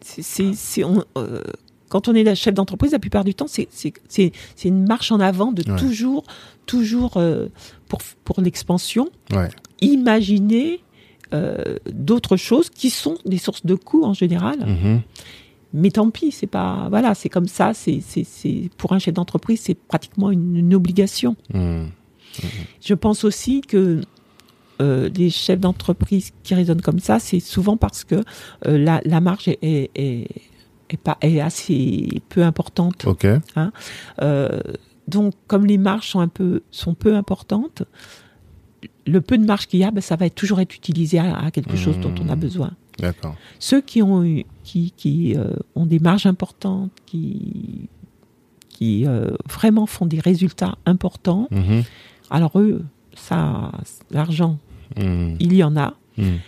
[0.04, 0.84] C'est-
[1.16, 1.42] euh,
[1.88, 3.68] quand on est la chef d'entreprise, la plupart du temps, c'est
[4.64, 5.78] une marche en avant de Ouais.
[5.78, 6.24] toujours,
[6.66, 7.48] toujours euh,
[7.88, 9.48] pour pour l'expansion, Ouais.
[9.80, 10.80] imaginer
[11.34, 14.58] euh, d'autres choses qui sont des sources de coûts en général.
[14.66, 15.00] Mhm.
[15.74, 17.72] Mais tant pis, c'est pas voilà, c'est comme ça.
[17.74, 18.02] C'est
[18.76, 21.34] pour un chef d'entreprise, c'est pratiquement une, une obligation.
[21.54, 21.88] Mhm.
[22.82, 24.00] Je pense aussi que
[24.82, 28.16] euh, les chefs d'entreprise qui raisonnent comme ça, c'est souvent parce que
[28.66, 30.28] euh, la, la marge est, est, est,
[30.90, 33.04] est pas, est assez peu importante.
[33.06, 33.26] Ok.
[34.20, 34.60] Euh,
[35.08, 37.82] donc, comme les marges sont, un peu, sont peu importantes,
[39.06, 41.36] le peu de marge qu'il y a, ben, ça va être, toujours être utilisé à,
[41.46, 42.40] à quelque chose dont on a Mmh.
[42.40, 42.70] besoin.
[42.98, 43.34] D'accord.
[43.58, 47.88] Ceux qui ont, eu- qui, qui, euh, ont des marges importantes, qui,
[48.68, 49.04] qui
[49.48, 51.82] vraiment font des résultats importants, Mhm.
[52.30, 53.72] alors eux, ça,
[54.10, 54.58] l'argent,
[54.96, 55.36] Mhm.
[55.40, 55.94] il y en a.
[56.16, 56.38] Mhm.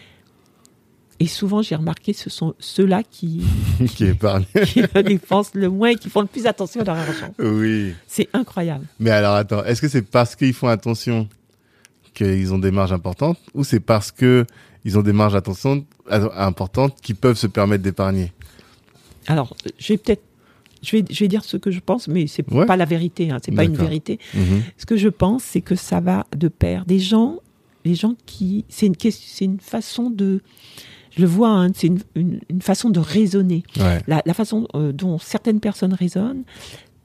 [1.21, 3.43] Et souvent, j'ai remarqué, ce sont ceux-là qui,
[3.95, 4.07] qui
[4.67, 7.33] qui dépensent le moins et qui font le plus attention à leur argent.
[7.39, 7.95] oui.
[8.07, 8.87] C'est incroyable.
[8.99, 11.29] Mais alors attends, est-ce que c'est parce qu'ils font attention
[12.15, 14.45] qu'ils ont des marges importantes ou c'est parce que
[14.85, 18.33] ils ont des marges attention, importantes qui peuvent se permettre d'épargner?
[19.27, 20.23] Alors, je vais peut-être,
[20.83, 22.67] je vais, je vais dire ce que je pense, mais c'est Ouais.
[22.67, 23.31] pas la vérité.
[23.31, 24.19] Hein, c'est pas une vérité.
[24.35, 24.63] Mhm.
[24.77, 26.85] Ce que je pense, c'est que ça va de pair.
[26.85, 27.39] Des gens,
[27.85, 30.41] les gens qui, c'est une c'est une façon de,
[31.11, 33.63] je le vois, hein, c'est une, une, une façon de raisonner.
[33.77, 34.03] Ouais.
[34.07, 36.45] La, la façon euh, dont certaines personnes raisonnent,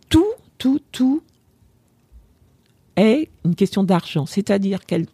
[0.09, 1.21] tout, tout, tout
[2.95, 4.25] est une question d'argent.
[4.25, 5.07] C'est-à-dire qu'elles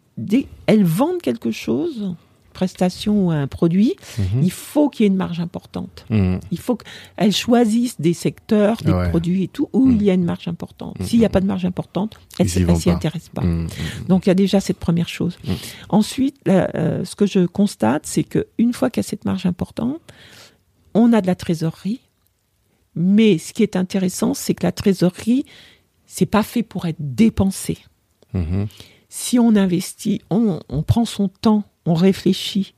[0.66, 2.14] elles vendent quelque chose,
[2.60, 4.42] prestation ou un produit, Mhm.
[4.42, 5.96] il faut qu'il y ait une marge importante.
[6.10, 6.40] Mhm.
[6.50, 9.10] Il faut qu'elles choisissent des secteurs, des Ouais.
[9.10, 9.94] produits et tout, où Mm.
[9.96, 10.98] il y a une marge importante.
[10.98, 11.04] Mm.
[11.04, 12.92] S'il n'y a pas de marge importante, s'y ne s'y pas.
[12.96, 13.42] intéressent pas.
[13.42, 13.68] Mhm.
[14.08, 15.38] Donc il y a déjà cette première chose.
[15.90, 20.00] Ensuite, euh, ce que je constate, c'est qu'une fois qu'il y a cette marge importante,
[20.94, 22.00] on a de la trésorerie.
[22.94, 25.44] Mais ce qui est intéressant, c'est que la trésorerie,
[26.06, 27.76] c'est pas fait pour être dépensé.
[28.32, 28.66] Mhm.
[29.08, 32.74] Si on investit, on, on prend son temps, on réfléchit,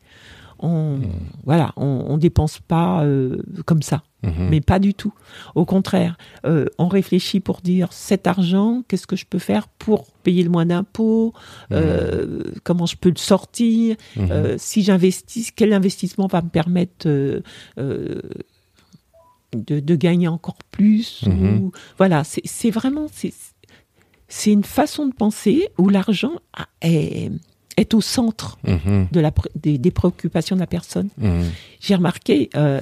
[0.61, 0.99] on
[1.45, 4.03] voilà, on, on dépense pas euh, comme ça.
[4.25, 4.49] Mhm.
[4.51, 5.13] Mais pas du tout.
[5.55, 10.07] Au contraire, euh, on réfléchit pour dire cet argent, qu'est-ce que je peux faire pour
[10.25, 11.33] payer le moins d'impôts,
[11.71, 14.57] euh, comment je peux le sortir, Mhm.
[14.59, 17.07] si j'investis, quel investissement va me permettre
[19.55, 21.23] de, de gagner encore plus.
[21.27, 21.61] Mhm.
[21.63, 23.07] ou- voilà, c'est vraiment
[24.31, 26.33] c'est une façon de penser où l'argent
[26.83, 27.31] est,
[27.79, 29.09] est au centre Mhm.
[29.13, 31.09] de la, des, des préoccupations de la personne.
[31.19, 31.45] Mhm.
[31.81, 32.81] J'ai remarqué, euh,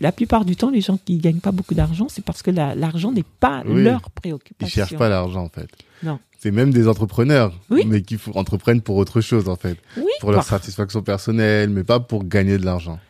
[0.00, 2.74] la plupart du temps, les gens qui gagnent pas beaucoup d'argent, c'est parce que la-
[2.74, 3.82] l'argent n'est pas Oui.
[3.82, 4.74] leur Ils préoccupation.
[4.74, 5.68] cherchent pas l'argent en fait.
[6.02, 6.18] Non.
[6.40, 7.82] c'est même des entrepreneurs, Oui.
[7.84, 10.04] mais qui entreprennent pour autre chose en fait, Oui.
[10.20, 13.00] pour leur bah, satisfaction personnelle, mais pas pour gagner de l'argent.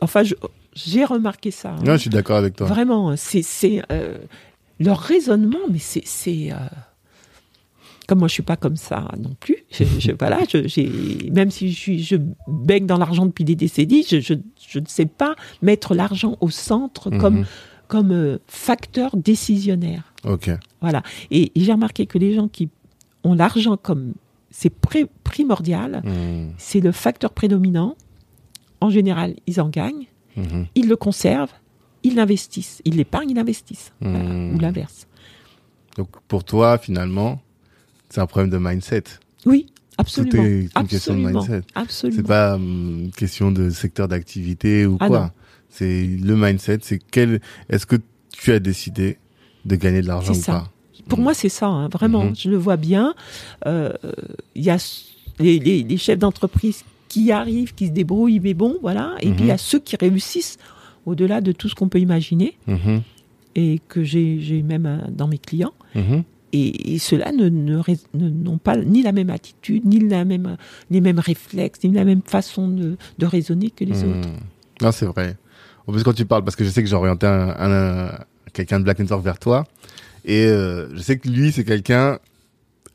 [0.00, 0.22] enfin,
[0.74, 1.72] j'ai remarqué ça.
[1.72, 1.82] hein.
[1.84, 2.66] Non, je suis d'accord avec toi.
[2.66, 4.16] Vraiment, c'est euh,
[4.80, 6.56] leur raisonnement, mais c'est c'est euh,
[8.08, 9.58] comme moi je suis pas comme ça non plus.
[9.70, 12.16] Je, je- voilà, je, même si je suis je
[12.48, 14.34] baigne dans l'argent depuis des décennies, je, je,
[14.68, 17.46] je ne sais pas mettre l'argent au centre comme Mhm.
[17.88, 20.14] comme euh, facteur décisionnaire.
[20.24, 20.50] Ok.
[20.80, 21.02] Voilà.
[21.30, 22.68] Et, et j'ai remarqué que les gens qui
[23.24, 24.14] ont l'argent comme
[24.50, 24.72] c'est
[25.24, 26.52] primordial, Mhm.
[26.58, 27.96] c'est le facteur prédominant.
[28.80, 30.66] En général, ils en gagnent Mhm.
[30.74, 31.52] ils le conservent,
[32.02, 32.80] ils l'investissent.
[32.84, 33.92] Ils l'épargnent, ils l'investissent.
[34.00, 34.18] Voilà.
[34.54, 35.06] Ou l'inverse.
[35.96, 37.40] Donc pour toi, finalement,
[38.12, 39.04] c'est un problème de mindset.
[39.46, 40.30] Oui, absolument.
[40.32, 41.40] Tout est une question de absolument.
[41.40, 41.62] mindset.
[41.74, 42.16] Absolument.
[42.22, 45.32] C'est pas hum, une question de secteur d'activité ou Ah quoi.
[45.70, 46.80] C'est le mindset.
[46.82, 47.40] C'est quel.
[47.70, 47.96] Est-ce que
[48.32, 49.16] tu as décidé
[49.64, 50.52] de gagner de l'argent ou ça.
[50.52, 50.70] pas
[51.08, 52.24] Pour moi, c'est ça, hein, vraiment.
[52.24, 52.36] Mhm.
[52.36, 53.14] Je le vois bien.
[53.66, 53.92] Euh,
[54.54, 54.76] Il y a
[55.38, 59.14] les, les- les chefs d'entreprise qui arrivent, qui se débrouillent, mais bon, voilà.
[59.20, 59.34] Et Mhm.
[59.36, 60.58] puis il y a ceux qui réussissent
[61.06, 63.02] au-delà de tout ce qu'on peut imaginer Mhm.
[63.56, 65.72] et que j'ai même euh, dans mes clients.
[65.94, 66.22] Mhm.
[66.52, 70.24] Et, et ceux-là ne, ne rais- ne- n'ont pas ni la même attitude, ni la
[70.24, 70.56] même,
[70.90, 74.10] les mêmes réflexes, ni la même façon de, de raisonner que les Hmm.
[74.10, 74.28] autres.
[74.82, 75.36] Non, c'est vrai.
[75.86, 78.18] En plus, quand tu parles, parce que je sais que j'ai orienté un, un- un-
[78.52, 79.66] quelqu'un de Black Network vers toi,
[80.24, 82.18] et euh, je sais que lui, c'est quelqu'un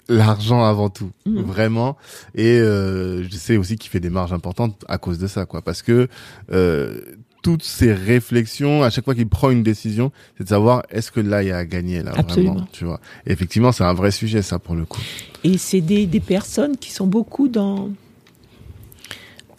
[0.10, 1.41] l'argent avant tout, Mhm.
[1.41, 1.98] vraiment.
[2.36, 5.62] Et euh, je sais aussi qu'il fait des marges importantes à cause de ça, quoi,
[5.62, 6.08] parce que
[6.52, 7.02] euh,
[7.48, 11.22] toutes ces réflexions, à chaque fois qu'il prend une décision, c'est de savoir est-ce que
[11.22, 12.54] là il y a à gagner là, Absolument.
[12.56, 13.00] vraiment, tu vois.
[13.26, 15.00] Et effectivement, c'est un vrai sujet, ça, pour le coup.
[15.46, 17.90] Et c'est des, des personnes qui sont beaucoup dans.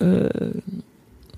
[0.02, 0.28] euh,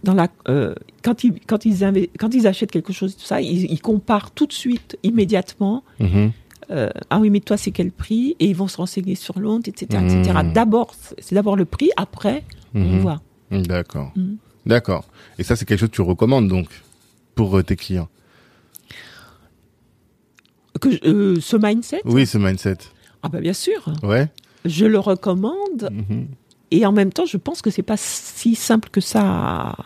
[0.03, 3.41] dans la, euh, quand, ils, quand, ils inve- quand ils achètent quelque chose, tout ça,
[3.41, 5.85] ils, ils comparent tout de suite, immédiatement.
[6.01, 6.33] Mhm.
[6.71, 8.35] euh, ah oui, mais toi, c'est quel prix?
[8.41, 10.03] Et ils vont se renseigner sur l'onde, etc.
[10.05, 10.39] etc.
[10.43, 10.53] Mhm.
[10.53, 12.43] D'abord, c'est d'abord le prix, après,
[12.75, 12.99] on Mhm.
[13.01, 13.21] voit.
[13.53, 14.13] D'accord.
[14.17, 14.37] Mhm.
[14.67, 15.05] D'accord.
[15.39, 16.69] Et ça, c'est quelque chose que tu recommandes donc
[17.35, 18.09] pour euh, tes clients.
[20.81, 22.79] Que, euh, ce mindset, Oui, ce mindset.
[23.23, 24.29] ah bah bien sûr, Ouais.
[24.65, 25.89] je le recommande.
[25.91, 26.29] Mhm.
[26.71, 29.21] Et en même temps, je pense que c'est pas si simple que ça.
[29.23, 29.77] à-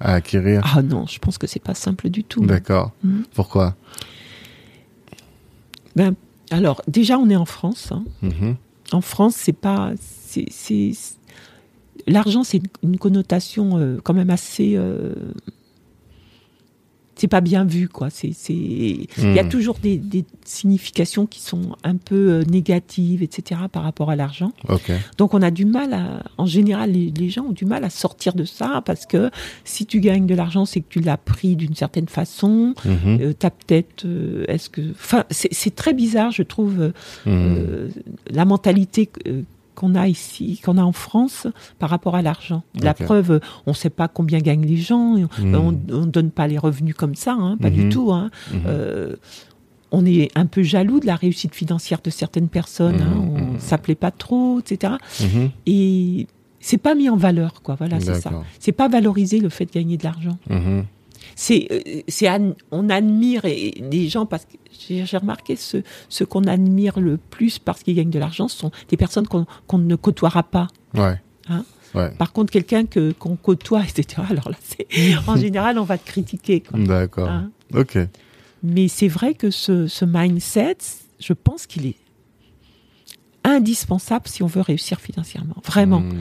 [0.00, 0.62] À acquérir.
[0.76, 2.44] Ah non, je pense que c'est pas simple du tout.
[2.44, 2.92] D'accord.
[3.02, 3.24] Mhm.
[3.34, 3.74] Pourquoi?
[5.96, 6.14] Ben,
[6.50, 7.88] alors, déjà, on est en France.
[7.92, 8.04] hein.
[8.22, 8.56] Mhm.
[8.92, 9.92] En France, c'est pas.
[9.98, 10.92] c'est-
[12.06, 14.72] L'argent, c'est une, connotation euh, quand même assez.
[14.76, 15.14] euh,
[17.18, 18.10] c'est pas bien vu, quoi.
[18.10, 18.28] C'est.
[18.50, 19.48] Il y a Mhm.
[19.48, 24.52] toujours des, des significations qui sont un peu euh, négatives, etc., par rapport à l'argent.
[25.16, 26.22] Donc, on a du mal à.
[26.36, 29.30] En général, les, les gens ont du mal à sortir de ça parce que
[29.64, 32.74] si tu gagnes de l'argent, c'est que tu l'as pris d'une certaine façon.
[32.84, 33.18] Mhm.
[33.22, 34.04] Euh, t'as peut-être.
[34.48, 34.82] est-ce que.
[34.90, 36.92] Enfin, c'est, très bizarre, je trouve.
[37.26, 37.88] euh,
[38.30, 39.08] la mentalité
[39.76, 41.46] qu'on a ici, qu'on a en France
[41.78, 42.64] par rapport à l'argent.
[42.82, 46.58] La preuve, on ne sait pas combien gagnent les gens, on ne donne pas les
[46.58, 48.12] revenus comme ça, hein, pas du tout.
[48.12, 48.30] hein.
[48.52, 48.60] Mhm.
[48.66, 49.16] Euh,
[49.92, 53.24] on est un peu jaloux de la réussite financière de certaines personnes, hein,
[53.56, 54.94] on s'appelait pas trop, etc.
[55.66, 56.26] Et
[56.58, 57.76] c'est pas mis en valeur, quoi.
[57.76, 58.30] Voilà, c'est ça.
[58.58, 60.36] C'est pas valoriser le fait de gagner de l'argent.
[61.36, 62.28] C'est euh, c'est
[62.72, 64.56] on admire les gens parce que
[64.88, 68.72] j'ai remarqué ce ce qu'on admire le plus parce qu'ils gagnent de l'argent ce sont
[68.88, 71.20] des personnes qu'on qu'on ne côtoiera pas Ouais.
[71.48, 71.64] Hein?
[71.94, 72.10] Ouais.
[72.18, 74.88] par contre quelqu'un que qu'on côtoie etc alors là c'est
[75.28, 76.62] en général on va te critiquer.
[76.74, 77.28] D'accord.
[77.28, 77.50] Hein?
[77.74, 77.98] Ok.
[78.62, 80.78] mais c'est vrai que ce ce mindset
[81.20, 81.96] je pense qu'il est
[83.48, 86.18] indispensable si on veut réussir financièrement vraiment Mhm.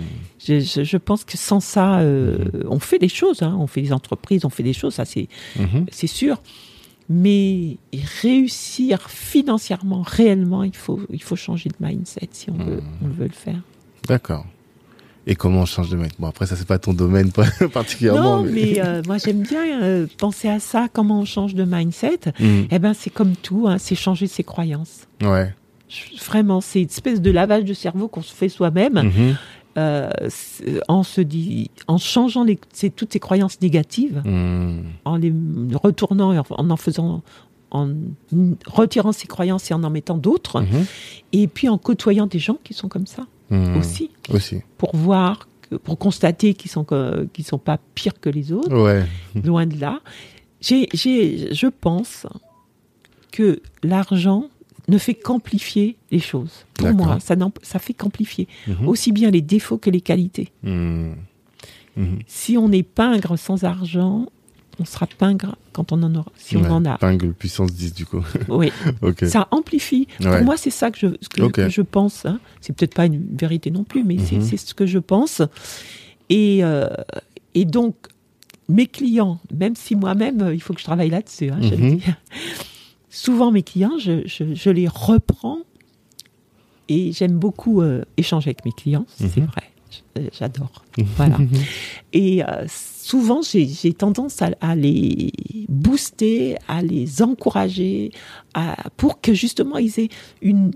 [0.47, 2.37] je, je, je pense que sans ça euh,
[2.69, 5.27] on fait des choses hein, on fait des entreprises on fait des choses ça c'est
[5.59, 5.85] Mhm.
[5.91, 6.37] c'est sûr.
[7.07, 7.77] Mais
[8.23, 13.25] réussir financièrement, réellement, il faut, il faut changer de mindset si on, veut, on veut
[13.27, 13.61] le faire.
[14.07, 14.43] D'accord.
[15.27, 16.15] Et comment on change de mindset?
[16.17, 17.31] Bon, après, ça, c'est pas ton domaine
[17.73, 18.43] particulièrement.
[18.43, 22.21] non, mais euh, moi j'aime bien euh, penser à ça, comment on change de mindset.
[22.39, 22.67] Mhm.
[22.71, 25.01] Eh ben, c'est comme tout, hein, c'est changer ses croyances.
[25.21, 25.53] Ouais.
[26.27, 29.35] Vraiment, c'est une espèce de lavage de cerveau qu'on se fait soi-même Mhm.
[29.77, 30.09] euh,
[30.87, 32.57] en se dit, en changeant les,
[32.95, 34.83] toutes ces croyances négatives, Mhm.
[35.05, 35.33] en les
[35.73, 37.21] retournant et en en, en faisant,
[37.71, 37.89] en
[38.67, 40.61] retirant ces croyances et en en mettant d'autres.
[40.61, 40.85] Mhm.
[41.33, 43.25] Et puis en côtoyant des gens qui sont comme ça
[43.77, 44.61] aussi, Aussi.
[44.77, 46.85] pour voir, que- pour constater qu'ils sont
[47.33, 49.03] qu'ils sont pas pires que les autres, Ouais.
[49.43, 49.99] loin de là.
[50.61, 52.25] J'ai, je pense
[53.31, 54.45] que l'argent
[54.87, 56.65] ne fait qu'amplifier les choses.
[56.75, 58.87] Pour moi, ça, fait qu'amplifier Mhm.
[58.87, 60.51] aussi bien les défauts que les qualités.
[60.63, 61.15] Mhm.
[61.97, 62.19] Mhm.
[62.27, 64.27] Si on est pingre sans argent,
[64.79, 66.97] on sera pingre quand on en aura, si on en a.
[66.97, 68.21] Pingles puissance 10 du coup.
[68.49, 68.71] Oui,
[69.01, 69.23] ok.
[69.25, 70.07] ça amplifie.
[70.19, 70.37] Ouais.
[70.37, 71.53] Pour moi, c'est ça que je, ce que, Ok.
[71.53, 72.25] que je pense.
[72.25, 72.39] hein.
[72.61, 74.41] C'est peut-être pas une vérité non plus, mais c'est- Mhm.
[74.43, 75.41] c'est ce que je pense.
[76.29, 76.89] Et, euh,
[77.53, 77.95] et donc,
[78.67, 81.59] mes clients, même si moi-même, il faut que je travaille là-dessus, hein.
[83.15, 85.59] Souvent mes clients, je, je- je les reprends
[86.89, 89.45] et j'aime beaucoup euh, échanger avec mes clients, c'est Mhm.
[89.47, 89.63] vrai.
[89.91, 90.83] J- J'adore.
[91.17, 91.37] Voilà.
[92.13, 95.31] Et euh, souvent, j'ai tendance à, à les
[95.69, 98.11] booster, à les encourager,
[98.53, 100.09] à- pour que justement ils aient
[100.41, 100.71] une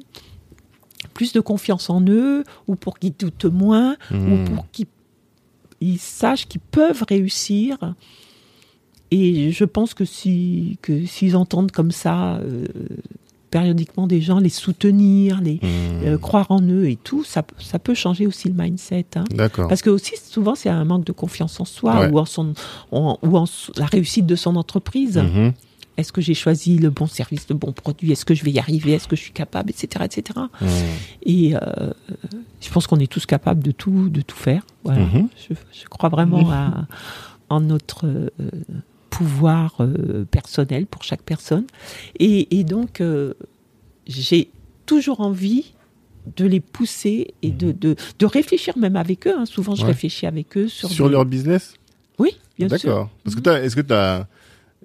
[1.13, 4.88] plus de confiance en eux, ou pour qu'ils doutent moins, ou pour qu'ils
[5.82, 7.78] ils sachent qu'ils peuvent réussir.
[9.11, 12.65] Et je pense que si que s'ils entendent comme ça euh,
[13.49, 16.05] périodiquement des gens les soutenir, les Hmm.
[16.05, 19.07] euh, croire en eux et tout, ça, ça peut changer aussi le mindset.
[19.15, 19.23] hein.
[19.67, 22.11] Parce que aussi souvent c'est un manque de confiance en soi Ouais.
[22.11, 22.53] ou en son
[22.91, 23.45] en- ou en
[23.77, 25.17] la réussite de son entreprise.
[25.17, 25.53] Mhm.
[25.97, 28.59] Est-ce que j'ai choisi le bon service, le bon produit Est-ce que je vais y
[28.59, 28.93] arriver?
[28.93, 30.39] Est-ce que je suis capable, etc., etc.
[31.23, 31.59] Et euh,
[32.61, 34.61] je pense qu'on est tous capables de tout, de tout faire.
[34.85, 35.01] Voilà.
[35.49, 36.85] Je, je crois vraiment à,
[37.49, 38.05] en notre
[39.19, 41.65] pouvoir euh, personnel pour chaque personne.
[42.19, 43.34] Et, et donc, euh,
[44.08, 44.49] j'ai
[44.86, 45.73] toujours envie
[46.38, 49.34] de les pousser et de, de, de réfléchir même avec eux.
[49.38, 49.45] hein.
[49.45, 49.88] Souvent, je Ouais.
[49.88, 51.73] réfléchis avec eux sur, Sur des- leur business?
[52.17, 52.77] Oui, bien sûr.
[52.77, 52.82] Mhm.
[52.95, 53.10] D'accord.
[53.25, 54.25] Parce que t'as, est-ce que tu as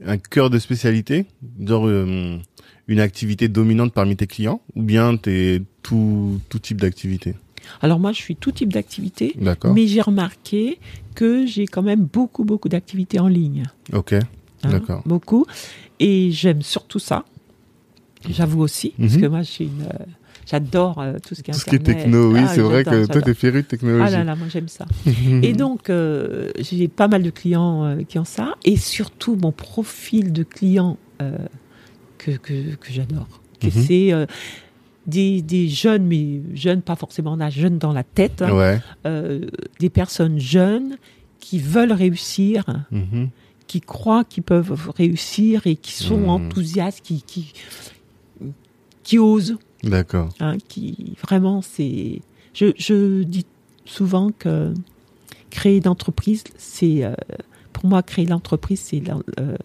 [0.04, 1.26] un cœur de spécialité,
[1.60, 2.36] genre euh,
[2.88, 7.34] une activité dominante parmi tes clients, ou bien t'es tout tout type d'activité?
[7.82, 9.72] Alors moi, je suis tout type d'activité, D'accord.
[9.72, 10.78] mais j'ai remarqué
[11.14, 13.64] que j'ai quand même beaucoup, beaucoup d'activités en ligne.
[13.92, 14.12] Ok.
[14.14, 14.20] hein,
[14.70, 15.02] D'accord.
[15.06, 15.46] Beaucoup.
[16.00, 17.24] Et j'aime surtout ça.
[18.28, 19.20] J'avoue aussi, parce Mhm.
[19.20, 20.04] que moi, je suis une, euh,
[20.46, 22.82] j'adore euh, tout ce qui est Tout ce qui est techno, oui, Ah, c'est vrai
[22.84, 24.02] que toi t'es féru de technologie.
[24.06, 24.86] Ah là là, moi j'aime ça.
[25.42, 28.54] et donc, euh, j'ai pas mal de clients euh, qui ont ça.
[28.64, 30.96] Et surtout, mon profil de client
[32.18, 33.28] que, que, que j'adore.
[33.62, 33.70] Mhm.
[33.70, 34.12] C'est
[35.06, 38.42] des, des jeunes, mais jeunes, pas forcément en âge, jeunes dans la tête.
[38.42, 38.52] hein.
[38.56, 38.80] Ouais.
[39.06, 39.46] Euh,
[39.80, 40.96] des personnes jeunes
[41.40, 43.28] qui veulent réussir, Mhm.
[43.66, 46.28] qui croient qu'ils peuvent réussir et qui sont Mhm.
[46.30, 47.52] enthousiastes, qui, qui,
[49.02, 49.56] qui osent.
[49.82, 50.30] D'accord.
[50.40, 52.22] hein, qui vraiment c'est
[52.54, 53.44] je, je dis
[53.84, 54.72] souvent que
[55.50, 57.12] créer d'entreprise c'est euh,
[57.74, 59.56] pour moi créer l'entreprise c'est euh,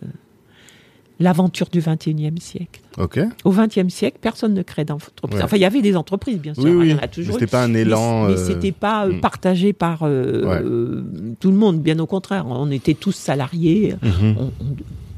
[1.19, 5.43] l'aventure du 21e siècle au 20e siècle personne ne crée d'entreprise Ouais.
[5.43, 7.09] enfin il y avait des entreprises bien sûr Oui, hein, oui.
[7.09, 8.27] toujours C'était pas un élan.
[8.27, 11.35] mais, euh, c'était pas partagé par euh, Ouais.
[11.39, 14.35] tout le monde bien au contraire on était tous salariés mhm.
[14.37, 14.51] On-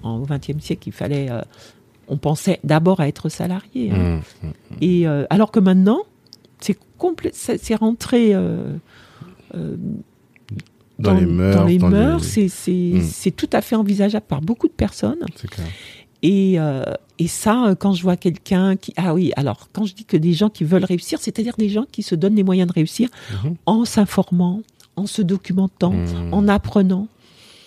[0.04, 1.42] on- en- au 20e siècle il fallait euh,
[2.08, 4.20] on pensait d'abord à être salarié hein.
[4.44, 4.52] Mhm.
[4.82, 6.02] Et euh, alors que maintenant,
[6.60, 8.74] c'est complet, c'est c'est rentré euh,
[11.02, 11.56] Dans, les mœurs.
[11.58, 13.32] dans les dans mœurs, c'est c'est Mm.
[13.34, 15.20] tout à fait envisageable par beaucoup de personnes.
[15.36, 15.68] C'est clair.
[16.24, 16.84] Et euh,
[17.18, 20.18] et ça, euh, quand je vois quelqu'un qui ah oui, alors quand je dis que
[20.18, 23.10] des gens qui veulent réussir, c'est-à-dire des gens qui se donnent les moyens de réussir
[23.44, 23.56] Mhm.
[23.66, 24.62] en s'informant,
[24.96, 26.34] en se documentant, Mhm.
[26.34, 27.08] en apprenant.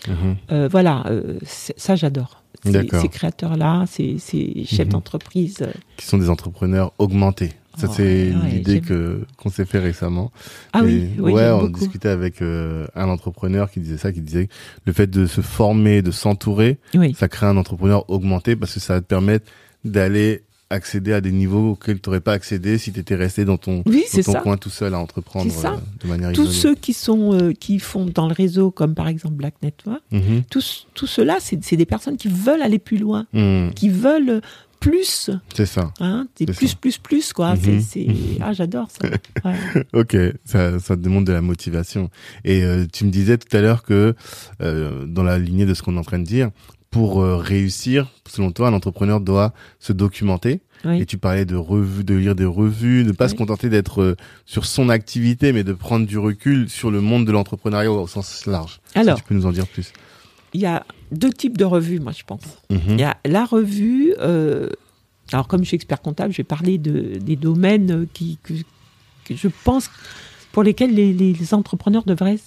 [0.06, 0.36] Mhm.
[0.52, 2.42] Euh, voilà, euh, ça j'adore.
[2.64, 4.92] Ces, créateurs-là, ces, ces chefs Mhm.
[4.92, 5.58] d'entreprise.
[5.98, 7.50] Qui sont des entrepreneurs augmentés.
[7.76, 10.30] Ça, Oh, c'est ouais, l'idée que qu'on s'est fait récemment.
[10.72, 11.78] Ah oui, Et oui, ouais, j'aime on beaucoup.
[11.80, 14.52] discutait avec euh, un entrepreneur qui disait ça, qui disait que
[14.86, 17.14] le fait de se former, de s'entourer, Oui.
[17.18, 19.46] ça crée un entrepreneur augmenté parce que ça va te permettre
[19.84, 23.58] d'aller accéder à des niveaux auxquels tu n'aurais pas accédé si tu étais resté dans
[23.58, 24.40] ton, Oui, dans c'est ton ça.
[24.40, 25.74] coin tout seul à entreprendre ça.
[25.74, 26.58] euh, de manière tous isolée.
[26.58, 30.42] ceux qui sont euh, qui font dans le réseau comme par exemple Black Network Mhm.
[30.50, 33.72] tous tout cela c'est c'est des personnes qui veulent aller plus loin Mhm.
[33.74, 34.40] qui veulent
[34.90, 35.92] plus C'est ça.
[36.00, 36.76] hein C'est plus ça.
[36.80, 37.60] plus plus quoi Mhm.
[37.62, 38.06] c'est c'est
[38.40, 39.08] ah j'adore ça
[39.44, 39.84] Ouais.
[39.92, 42.10] Ok, ça, ça demande de la motivation.
[42.44, 44.14] Et euh, tu me disais tout à l'heure que,
[44.62, 46.50] euh, dans la lignée de ce qu'on est en train de dire,
[46.90, 50.60] pour euh, réussir, selon toi, un entrepreneur doit se documenter.
[50.84, 51.00] Oui.
[51.00, 54.16] Et tu parlais de revues, de lire des revues, de pas se contenter d'être euh,
[54.44, 58.44] sur son activité, mais de prendre du recul sur le monde de l'entrepreneuriat au sens
[58.46, 58.80] large.
[58.94, 59.92] alors Si tu peux nous en dire plus.
[60.54, 62.80] Il y a deux types de revues moi je pense Mhm.
[62.88, 64.70] il y a la revue euh,
[65.32, 68.54] alors comme je suis expert comptable je vais parler de des domaines qui que,
[69.24, 69.90] que je pense
[70.52, 72.38] pour lesquels les, les entrepreneurs devraient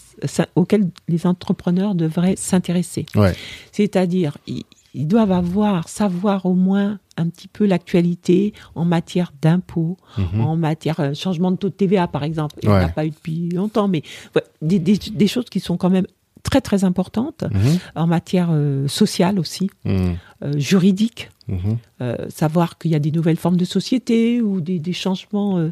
[0.55, 3.33] auxquels les entrepreneurs devraient s'intéresser Ouais.
[3.73, 9.97] C'est-à-dire, ils, ils doivent avoir, savoir au moins un petit peu l'actualité en matière d'impôts,
[10.17, 10.41] Mhm.
[10.41, 12.55] en matière euh, changement de taux de TVA, par exemple.
[12.63, 14.01] Il n'y en a pas eu depuis longtemps, mais
[14.35, 16.07] ouais, des, des- des choses qui sont quand même
[16.43, 17.79] très, très importantes Mhm.
[17.95, 20.15] en matière euh, sociale aussi, Mhm.
[20.43, 21.29] euh, juridique.
[21.47, 21.77] Mhm.
[22.01, 25.71] Euh, savoir qu'il y a des nouvelles formes de société ou des, des changements, euh,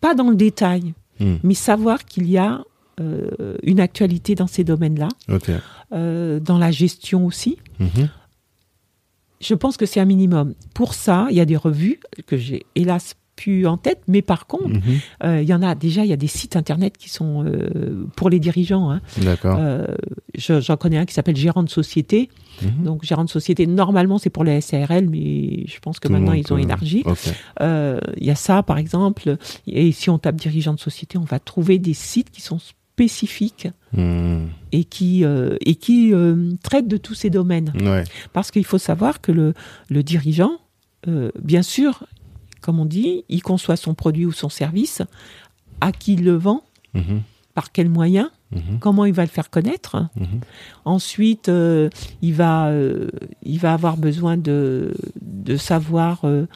[0.00, 0.94] pas dans le détail,
[1.44, 2.64] mais savoir qu'il y a
[3.00, 5.08] euh, une actualité dans ces domaines-là.
[5.92, 7.58] Euh, dans la gestion aussi.
[9.40, 10.54] Je pense que c'est un minimum.
[10.74, 14.46] Pour ça, il y a des revues que j'ai hélas plus en tête, mais par
[14.46, 14.80] contre, Mhm.
[15.24, 18.06] euh, il y en a déjà, il y a des sites internet qui sont euh,
[18.16, 18.90] pour les dirigeants.
[18.90, 19.00] hein.
[19.18, 19.56] D'accord.
[19.58, 19.86] Euh,
[20.36, 22.28] je- J'en connais un qui s'appelle Gérant de société.
[22.62, 22.84] Mhm.
[22.84, 26.32] Donc, Gérant de société, normalement, c'est pour les SARL, mais je pense que Tout maintenant,
[26.34, 27.04] ils ont élargi.
[27.60, 29.36] Il y a ça, par exemple.
[29.66, 33.68] Et si on tape dirigeant de société, on va trouver des sites qui sont spécifiques
[33.94, 34.48] Mhm.
[34.72, 37.72] et qui, euh, et qui euh, traitent de tous ces domaines.
[37.80, 38.04] Ouais.
[38.32, 39.54] Parce qu'il faut savoir que le,
[39.88, 40.52] le dirigeant,
[41.08, 42.04] euh, bien sûr,
[42.62, 45.02] comme on dit, il conçoit son produit ou son service,
[45.82, 46.62] à qui il le vend,
[46.94, 47.20] Mhm.
[47.54, 48.78] par quels moyens, Mhm.
[48.80, 50.08] comment il va le faire connaître.
[50.16, 50.40] Mhm.
[50.84, 51.90] Ensuite, euh,
[52.22, 53.08] il, va, euh,
[53.42, 56.46] il va avoir besoin de, de savoir euh,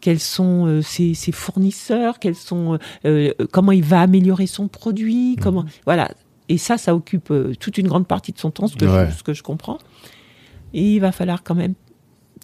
[0.00, 2.78] quels sont ses, ses fournisseurs, quels sont,
[3.50, 6.10] comment il va améliorer son produit, comment, voilà.
[6.48, 9.10] Et ça, ça occupe toute une grande partie de son temps, ce que, Ouais.
[9.10, 9.78] je, ce que je comprends.
[10.72, 11.74] Et il va falloir quand même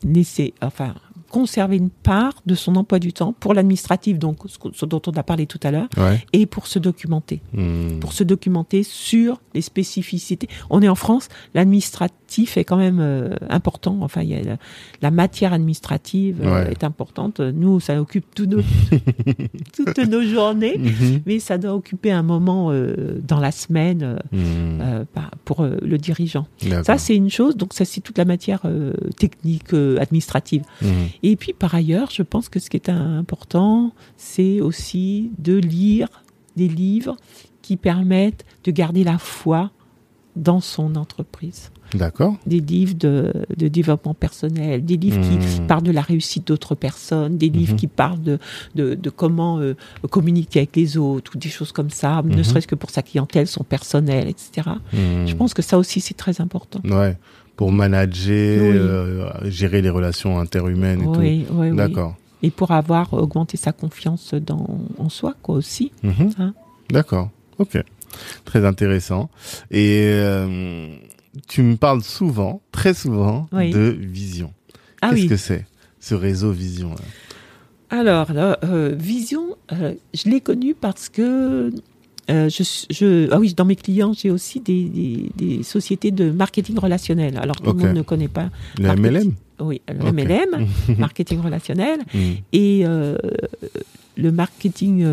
[0.02, 0.94] laisser, enfin,
[1.34, 4.38] conserver une part de son emploi du temps pour l'administratif, donc
[4.72, 6.24] ce, dont on a parlé tout à l'heure, Ouais.
[6.32, 7.98] et pour se documenter Mhm.
[8.00, 10.48] pour se documenter sur les spécificités.
[10.70, 12.12] On est en France, l'administratif
[12.42, 13.98] est quand même euh, important.
[14.02, 14.56] Enfin, il y a la,
[15.02, 16.70] la matière administrative euh, Ouais.
[16.72, 17.40] est importante.
[17.40, 18.60] Nous, ça occupe nos,
[19.76, 21.22] toutes nos journées, Mhm.
[21.26, 25.06] mais ça doit occuper un moment euh, dans la semaine Mhm.
[25.44, 26.46] pour le dirigeant.
[26.84, 27.56] Ça, c'est une chose.
[27.56, 28.62] Donc, ça, c'est toute la matière
[29.18, 30.62] technique, administrative.
[30.82, 30.88] Mhm.
[31.22, 36.08] Et puis par ailleurs, je pense que ce qui est important, c'est aussi de lire
[36.56, 37.16] des livres
[37.62, 39.70] qui permettent de garder la foi
[40.36, 41.70] dans son entreprise.
[41.94, 42.36] D'accord.
[42.46, 45.66] Des livres de, de développement personnel, des livres qui Mhm.
[45.66, 47.78] parlent de la réussite d'autres personnes, des livres Mhm.
[47.78, 48.38] qui parlent de,
[48.74, 49.74] de, de comment euh,
[50.10, 52.44] communiquer avec les autres, ou des choses comme ça, ne Mhm.
[52.44, 54.68] serait-ce que pour sa clientèle, son personnel, etc.
[54.92, 56.80] Je pense que ça aussi, c'est très important.
[56.84, 57.16] Ouais.
[57.56, 58.76] Pour manager, Oui.
[58.76, 61.54] euh, gérer les relations interhumaines et Oui, oui, tout.
[61.54, 61.76] oui.
[61.76, 62.16] D'accord.
[62.42, 64.66] Et pour avoir augmenté sa confiance dans,
[64.98, 65.92] en soi, quoi, aussi.
[66.02, 66.52] Hein.
[66.90, 67.30] D'accord.
[67.58, 67.78] Ok.
[68.44, 69.30] Très intéressant.
[69.70, 70.88] Et euh,
[71.48, 73.70] tu me parles souvent, très souvent, Oui.
[73.70, 74.52] de Vision.
[75.02, 75.28] Ah Qu'est-ce oui.
[75.28, 75.66] que c'est
[76.00, 77.00] ce réseau Vision là?
[77.90, 81.70] Alors, euh, Vision, euh, je l'ai connu parce que
[82.30, 86.30] euh, je, je, ah oui, dans mes clients, j'ai aussi des, des, des sociétés de
[86.30, 87.36] marketing relationnel.
[87.38, 88.48] Alors, tout le monde ne connaît pas.
[88.78, 89.12] Le Marketing.
[89.12, 90.12] MLM Oui, le.
[90.12, 90.66] MLM,
[90.98, 92.00] marketing relationnel.
[92.14, 92.34] Mhm.
[92.52, 92.84] Et
[94.16, 95.06] le marketing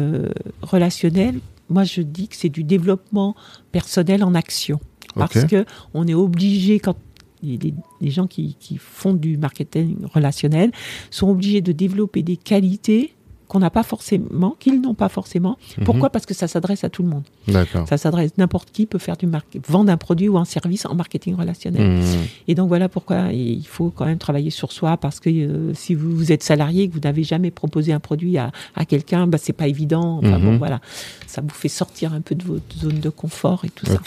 [0.61, 3.35] relationnel, moi, je dis que c'est du développement
[3.71, 4.79] personnel en action.
[5.15, 6.95] Parce que on est obligé, quand
[7.43, 10.71] les, les- les gens qui, qui font du marketing relationnel
[11.09, 13.13] sont obligés de développer des qualités
[13.51, 15.57] qu'on n'a pas forcément, qu'ils n'ont pas forcément.
[15.77, 15.83] Mhm.
[15.83, 16.09] Pourquoi?
[16.09, 17.23] Parce que ça s'adresse à tout le monde.
[17.49, 17.85] D'accord.
[17.85, 20.95] Ça s'adresse, n'importe qui peut faire du mar- vendre un produit ou un service en
[20.95, 21.85] marketing relationnel.
[21.99, 22.03] Mhm.
[22.47, 25.95] Et donc voilà pourquoi il faut quand même travailler sur soi parce que euh, si
[25.95, 29.27] vous, vous êtes salarié et que vous n'avez jamais proposé un produit à, à quelqu'un,
[29.27, 30.19] bah, c'est pas évident.
[30.23, 30.45] Enfin Mhm.
[30.45, 30.79] bon, voilà,
[31.27, 33.99] ça vous fait sortir un peu de votre zone de confort et tout ça.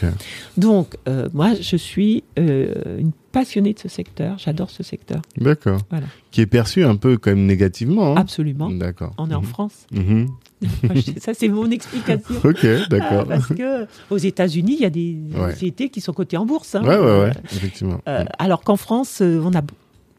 [0.56, 4.38] Donc euh, moi, je suis euh, une passionnée de ce secteur.
[4.38, 5.20] J'adore ce secteur.
[5.36, 5.80] D'accord.
[5.90, 6.06] Voilà.
[6.30, 8.12] Qui est perçu un peu quand même négativement.
[8.12, 8.70] hein Absolument.
[8.70, 9.12] D'accord.
[9.18, 9.46] On est en Mhm.
[9.46, 9.86] France.
[9.92, 10.28] Mhm.
[10.94, 12.34] Je- ça, c'est mon explication.
[12.44, 13.26] Ok, d'accord.
[13.26, 15.50] Parce que aux États-Unis, il y a des Ouais.
[15.52, 16.74] sociétés qui sont cotées en bourse.
[16.74, 16.82] hein.
[16.82, 18.00] Ouais, ouais, ouais, effectivement.
[18.08, 19.62] Euh, alors qu'en France, euh, on a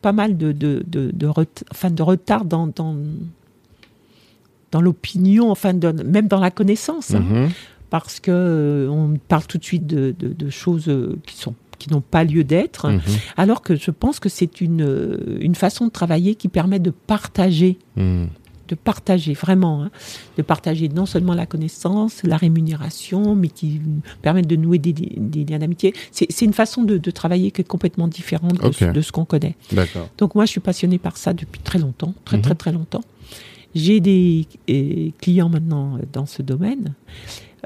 [0.01, 2.95] pas mal de, de, de, de, ret- enfin, de retard dans, dans,
[4.71, 7.13] dans l'opinion, enfin, de- même dans la connaissance.
[7.13, 7.19] hein.
[7.19, 7.49] Mhm.
[7.91, 11.91] parce que euh, on parle tout de suite de, de- choses euh, qui sont qui
[11.91, 13.01] n'ont pas lieu d'être, Mhm.
[13.37, 16.89] alors que je pense que c'est une, euh, une façon de travailler qui permet de
[16.91, 18.27] partager, Mhm.
[18.67, 19.91] de partager vraiment, hein,
[20.37, 23.79] de partager non seulement la connaissance, la rémunération, mais qui
[24.23, 25.93] permet de nouer des, des- des liens d'amitié.
[26.11, 28.91] C'est une façon de, de travailler qui est complètement différente de, ce- Ok.
[28.93, 29.55] de ce qu'on connaît.
[30.17, 32.43] Donc moi, je suis passionnée par ça depuis très longtemps, très Mhm.
[32.43, 33.03] très très longtemps.
[33.75, 36.93] J'ai des euh, clients maintenant euh, dans ce domaine,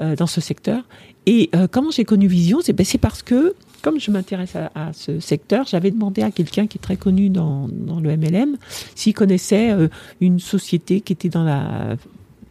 [0.00, 0.82] euh, dans ce secteur.
[1.26, 2.58] Et euh, comment j'ai connu Vision?
[2.62, 6.30] C'est ben, c'est parce que, comme je m'intéresse à, à ce secteur, j'avais demandé à
[6.30, 8.56] quelqu'un qui est très connu dans, dans le MLM
[8.94, 9.88] s'il connaissait euh,
[10.20, 11.96] une société qui était dans la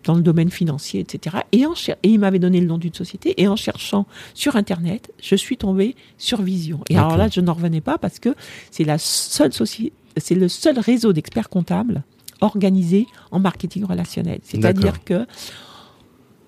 [0.05, 1.35] dans le domaine financier, etc.
[1.51, 3.39] Et, en cher- et il m'avait donné le nom d'une société.
[3.41, 6.79] Et en cherchant sur Internet, je suis tombée sur Vision.
[6.89, 8.29] Et alors là, je n'en revenais pas parce que
[8.71, 12.01] c'est la seule société, c'est le seul réseau d'experts comptables
[12.41, 14.39] organisé en marketing relationnel.
[14.43, 15.27] C'est-à-dire que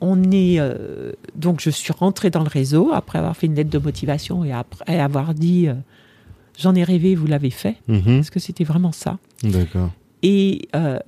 [0.02, 3.70] on est euh, donc je suis rentrée dans le réseau après avoir fait une lettre
[3.70, 5.76] de motivation et après avoir dit euh,
[6.58, 7.78] j'en ai rêvé, vous l'avez fait.
[7.88, 8.18] Mhm.
[8.18, 9.18] Parce que c'était vraiment ça?
[9.44, 9.92] D'accord.
[10.24, 11.00] Et euh,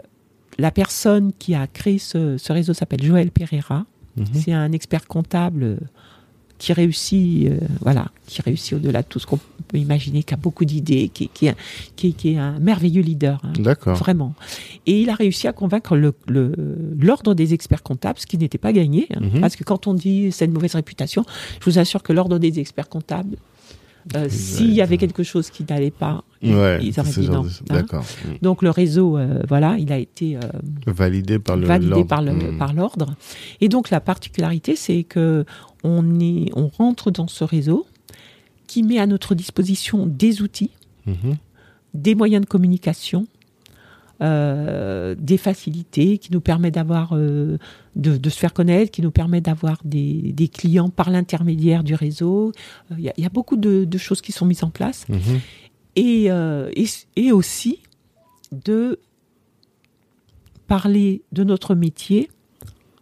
[0.58, 3.86] la personne qui a créé ce, ce réseau s'appelle Joël Pereira.
[4.16, 4.26] Mhm.
[4.34, 5.80] C'est un expert comptable
[6.64, 9.38] qui réussit, euh, voilà, qui réussit au-delà de tout ce qu'on
[9.68, 11.50] peut imaginer, qui a beaucoup d'idées, qui, qui,
[11.98, 13.42] qui, qui, est un merveilleux leader.
[13.44, 13.98] Hein, D'accord.
[13.98, 14.34] Vraiment.
[14.86, 16.54] Et il a réussi à convaincre l'ordre le,
[16.98, 19.08] l'ordre des experts comptables, ce qui n'était pas gagné.
[19.14, 19.42] Hein, Mhm.
[19.42, 21.26] Parce que quand on dit c'est une mauvaise réputation,
[21.60, 23.36] je vous assure que l'ordre des experts comptables,
[24.16, 27.44] euh, s'il y avait quelque chose qui n'allait pas, Ouais, ils auraient dit non.
[27.44, 27.86] de- hein.
[28.02, 28.30] Mm.
[28.42, 30.40] Donc le réseau, euh, voilà, il a été euh,
[30.88, 32.08] Validé par le validé l'ordre.
[32.08, 32.58] par le Mm.
[32.58, 33.16] par l'ordre.
[33.62, 35.46] Et donc la particularité, c'est que
[35.84, 37.86] on est, on rentre dans ce réseau
[38.68, 40.72] qui met à notre disposition des outils,
[41.06, 41.36] Mhm.
[41.94, 43.28] des moyens de communication,
[44.24, 47.58] euh, des facilités qui nous permettent d'avoir euh,
[47.96, 51.94] de, de se faire connaître, qui nous permettent d'avoir des, des clients par l'intermédiaire du
[51.94, 52.52] réseau.
[52.92, 54.70] Euh, Il y, a, il y a beaucoup de, de choses qui sont mises en
[54.70, 55.40] place Mhm.
[55.98, 56.86] et, euh, et,
[57.18, 57.80] et aussi
[58.52, 59.00] de
[60.68, 62.30] parler de notre métier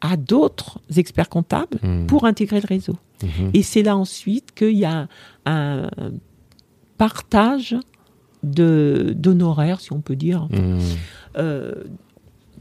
[0.01, 2.07] à d'autres experts comptables Mm.
[2.07, 2.97] pour intégrer le réseau.
[3.21, 3.51] Mhm.
[3.53, 5.07] Et c'est là ensuite qu'il y a
[5.45, 5.89] un
[6.97, 7.75] partage
[8.43, 10.79] d'honoraires, si on peut dire, Mm.
[11.37, 11.73] euh,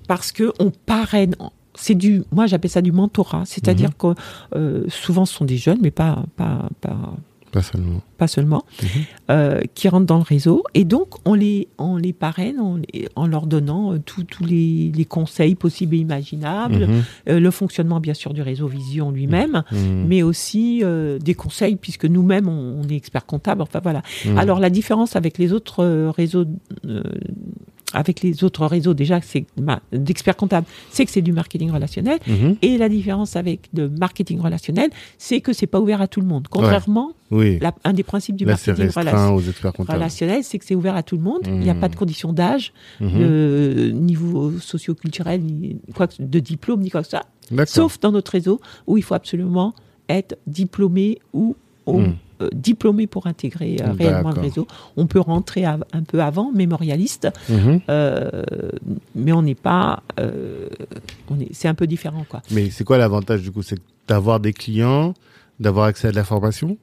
[0.09, 1.35] parce que on parraine.
[1.77, 4.09] C'est du, moi j'appelle ça du mentorat, c'est-à-dire que
[4.57, 7.15] euh, souvent ce sont des jeunes, mais pas pas pas,
[7.53, 8.01] Pas seulement.
[8.19, 8.89] pas seulement, Mhm.
[9.31, 10.63] euh, qui rentrent dans le réseau.
[10.75, 14.93] Et donc, on les, on les parraine on les- en leur donnant euh, tous les,
[14.95, 17.03] les conseils possibles et imaginables, Mhm.
[17.29, 20.05] euh, le fonctionnement, bien sûr, du réseau Vision lui-même, Mm.
[20.07, 20.83] mais aussi
[21.21, 23.63] des conseils, puisque nous-mêmes, on, on est experts comptables.
[23.63, 24.03] Enfin, voilà.
[24.37, 26.45] Alors, la différence avec les autres réseaux.
[27.93, 29.45] Avec les autres réseaux déjà c'est
[29.93, 32.19] d'experts comptables, c'est que c'est du marketing relationnel.
[32.27, 32.57] Mhm.
[32.63, 36.27] Et la différence avec le marketing relationnel, c'est que c'est pas ouvert à tout le
[36.27, 36.47] monde.
[36.49, 37.59] Contrairement, Oui.
[37.61, 38.87] la- un des principes du Là, marketing
[39.33, 39.99] aux experts comptables.
[39.99, 41.41] relationnel, c'est que c'est ouvert à tout le monde.
[41.47, 41.81] Il n'y a Mhm.
[41.81, 43.19] pas de condition d'âge, Mhm.
[43.19, 47.23] de niveau socio-culturel, ni quoi que- de diplôme, ni quoi que ça.
[47.67, 49.75] Sauf dans notre réseau où il faut absolument
[50.09, 52.01] être diplômé ou au-
[52.53, 54.67] diplômé pour intégrer euh, réellement le réseau.
[54.97, 57.81] On peut rentrer à- un peu avant, mémorialiste, Mhm.
[57.89, 58.43] euh,
[59.15, 60.03] mais on n'est pas.
[60.19, 60.69] euh,
[61.41, 62.43] est, c'est un peu différent, quoi.
[62.51, 63.63] Mais c'est quoi l'avantage du coup?
[63.63, 63.79] C'est
[64.09, 65.15] d'avoir des clients,
[65.61, 66.77] d'avoir accès à de la formation?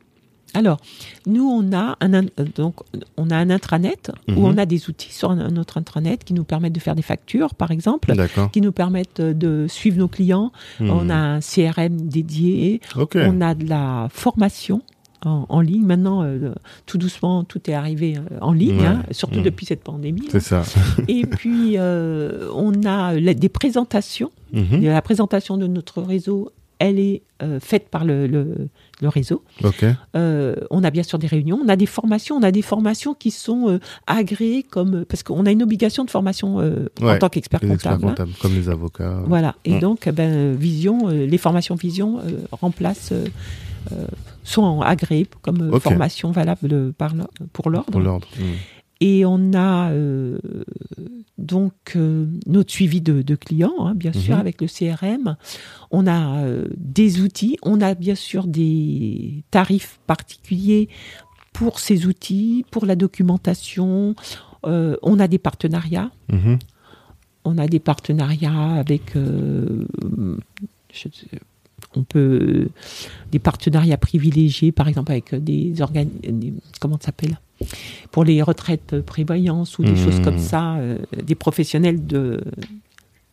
[0.53, 0.79] Alors,
[1.25, 2.21] nous, on a un, euh,
[2.55, 2.75] donc,
[3.17, 4.37] on a un intranet Mhm.
[4.37, 7.53] où on a des outils sur notre intranet qui nous permettent de faire des factures,
[7.53, 8.13] par exemple,
[8.53, 10.53] qui nous permettent euh, de suivre nos clients.
[10.79, 10.89] Mhm.
[10.89, 12.79] On a un CRM dédié.
[13.15, 14.81] On a de la formation.
[15.25, 15.83] En, en ligne.
[15.83, 16.53] Maintenant, euh,
[16.85, 18.85] tout doucement, tout est arrivé euh, en ligne, Ouais.
[18.85, 19.45] hein, surtout Mhm.
[19.45, 20.27] depuis cette pandémie.
[20.29, 20.61] C'est ça.
[21.07, 24.31] Et puis, euh, on a la- des présentations.
[24.53, 24.83] Mhm.
[24.83, 28.67] La présentation de notre réseau, elle est euh, faite par le, le-
[29.01, 29.43] le réseau.
[29.63, 29.85] Ok.
[30.15, 33.13] Euh, on a bien sûr des réunions, on a des formations, on a des formations
[33.13, 38.05] qui sont agréées comme parce qu'on a une obligation de formation en tant qu'expert comptable.
[38.05, 38.09] hein.
[38.09, 39.21] comptables, comme les avocats.
[39.27, 39.55] Voilà.
[39.65, 39.79] Et Mm.
[39.79, 42.19] donc, eh ben, Vision, les formations Vision
[42.51, 43.13] remplacent,
[44.43, 47.13] sont en- agréées comme euh, formation valable par
[47.53, 47.99] pour l'ordre.
[48.99, 50.39] Et on a euh,
[51.37, 54.41] donc euh, notre suivi de, de clients, hein, bien sûr, Mhm.
[54.41, 55.35] avec le CRM.
[55.91, 60.89] On a euh, des outils, on a bien sûr des tarifs particuliers
[61.53, 64.15] pour ces outils, pour la documentation.
[64.65, 66.09] Euh, on a des partenariats.
[66.31, 66.57] Mhm.
[67.45, 69.15] On a des partenariats avec.
[69.15, 69.85] euh,
[70.91, 71.07] je-
[71.95, 72.67] on peut
[73.31, 76.09] des partenariats privilégiés, par exemple avec des organes,
[76.79, 77.39] comment ça s'appelle
[78.11, 79.97] pour les retraites prévoyance ou des Mhm.
[79.97, 82.43] choses comme ça, euh, des professionnels de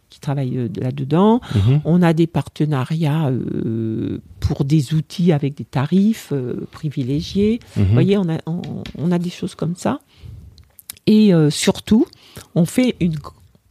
[0.09, 1.41] qui travaillent euh, là-dedans.
[1.55, 1.81] Mhm.
[1.85, 7.59] On a des partenariats euh, pour des outils avec des tarifs euh, privilégiés.
[7.77, 7.85] Mhm.
[7.85, 8.63] Vous voyez, on a, on,
[8.97, 10.01] on a des choses comme ça.
[11.07, 12.07] Et surtout,
[12.55, 13.17] on fait une,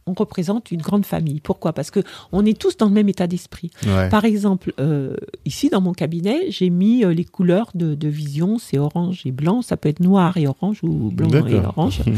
[0.06, 1.40] on représente une grande famille.
[1.40, 1.72] Pourquoi?
[1.72, 2.00] Parce que
[2.32, 3.70] on est tous dans le même état d'esprit.
[3.86, 4.08] Ouais.
[4.10, 8.58] Par exemple, euh, ici dans mon cabinet, j'ai mis euh, les couleurs de, de vision.
[8.58, 9.62] C'est orange et blanc.
[9.62, 12.00] Ça peut être noir et orange ou blanc et orange.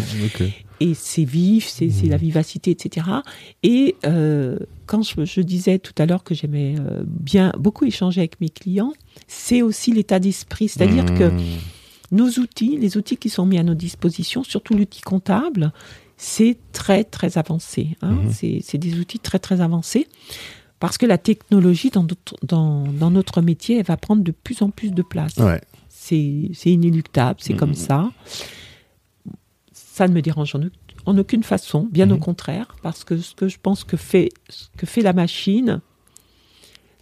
[0.78, 3.06] Et c'est vif, c'est la vivacité, etc.
[3.62, 6.74] Et euh, quand je, je disais tout à l'heure que j'aimais
[7.06, 8.92] bien beaucoup échanger avec mes clients,
[9.26, 10.68] c'est aussi l'état d'esprit.
[10.68, 11.40] C'est-à-dire que Mhm.
[12.12, 15.72] nos outils, les outils qui sont mis à nos dispositions, surtout l'outil comptable,
[16.16, 17.96] c'est très très avancé.
[18.02, 18.12] hein.
[18.24, 18.60] Mhm.
[18.62, 20.06] C'est des outils très très avancés
[20.80, 24.62] parce que la technologie dans notre, dans, dans notre métier, elle va prendre de plus
[24.62, 25.36] en plus de place.
[25.36, 25.60] Ouais.
[25.88, 27.58] C'est inéluctable, c'est Mhm.
[27.58, 28.10] comme ça.
[29.72, 30.60] Ça ne me dérange en,
[31.06, 32.20] en aucune façon, bien au Mhm.
[32.20, 35.80] contraire, parce que ce que je pense que fait, ce que fait la machine,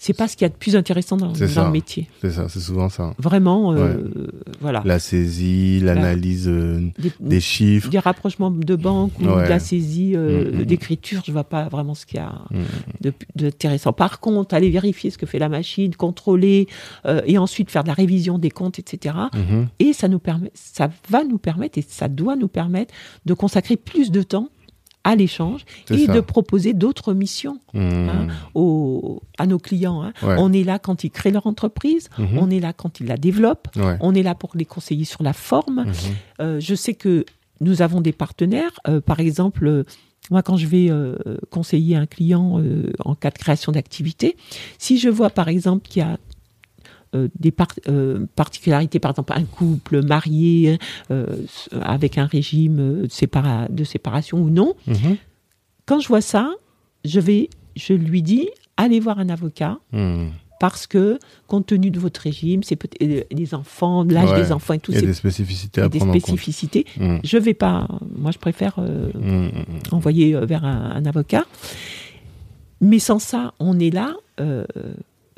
[0.05, 1.65] c'est pas ce qu'il y a de plus intéressant dans, dans ça.
[1.65, 2.09] le métier.
[2.21, 3.15] C'est ça, c'est souvent ça.
[3.19, 4.11] Vraiment, euh,
[4.61, 4.83] voilà.
[4.85, 7.89] La saisie, l'analyse euh, Des, des chiffres.
[7.89, 9.45] des rapprochements de banque ou Ouais.
[9.45, 10.65] de la saisie euh, Mm, mm.
[10.67, 13.11] d'écriture, je vois pas vraiment ce qu'il y a Mm.
[13.35, 13.93] d'intéressant.
[13.95, 16.69] Par contre, aller vérifier ce que fait la machine, contrôler
[17.07, 19.15] euh, et ensuite faire de la révision des comptes, etc.
[19.35, 19.69] Mhm.
[19.79, 22.93] Et ça nous permet, ça va nous permettre et ça doit nous permettre
[23.25, 24.49] de consacrer plus de temps
[25.05, 26.13] à l'échange et ça.
[26.15, 28.09] de proposer d'autres missions Mhm.
[28.09, 30.03] Hein, aux, à nos clients.
[30.03, 30.13] hein.
[30.23, 30.37] Ouais.
[30.39, 32.39] On est là quand ils créent leur entreprise, Mhm.
[32.39, 33.97] on est là quand ils la développent, Ouais.
[34.01, 35.85] on est là pour les conseiller sur la forme.
[35.87, 35.93] Mhm.
[36.41, 37.25] Euh, je sais que
[37.61, 38.73] nous avons des partenaires.
[38.89, 39.85] euh, par exemple, euh,
[40.31, 40.91] moi, quand je vais
[41.51, 42.59] conseiller un client
[43.05, 44.37] en cas de création d'activité,
[44.79, 46.17] si je vois par exemple qu'il y a
[47.39, 50.79] des par- euh, particularités, par exemple un couple marié
[51.11, 51.27] euh,
[51.81, 55.17] avec un régime euh, de, sépara- de séparation ou non, Mhm.
[55.87, 56.53] quand je vois ça,
[57.05, 60.31] je vais, je lui dis, allez voir un avocat Mhm.
[60.61, 64.43] parce que compte tenu de votre régime, c'est peut-être euh, les enfants, l'âge Ouais.
[64.43, 66.23] des enfants et tout, Il y a des spécificités à des prendre en compte.
[66.23, 66.87] spécificités.
[66.99, 67.21] Mhm.
[67.23, 67.87] Je vais pas.
[68.17, 69.51] Moi, je préfère euh, Mhm.
[69.93, 71.45] envoyer euh, vers un, un avocat.
[72.81, 74.65] Mais sans ça, on est là euh,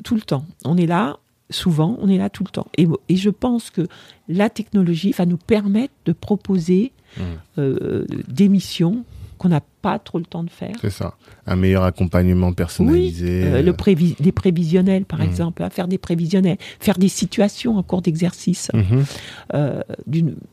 [0.03, 0.45] tout le temps.
[0.65, 1.17] On est là
[1.49, 2.67] souvent, on est là tout le temps.
[2.77, 3.87] Et, et je pense que
[4.27, 7.23] la technologie va nous permettre de proposer Mhm.
[7.57, 9.05] euh, des missions
[9.37, 10.75] qu'on n'a pas trop le temps de faire.
[10.81, 11.15] C'est ça.
[11.45, 13.43] Un meilleur accompagnement personnalisé.
[13.45, 15.25] Euh, le prévi- des prévisionnels, par Mhm.
[15.25, 19.05] exemple, hein, faire des prévisionnels, faire des situations en cours d'exercice Mhm.
[19.53, 19.81] euh,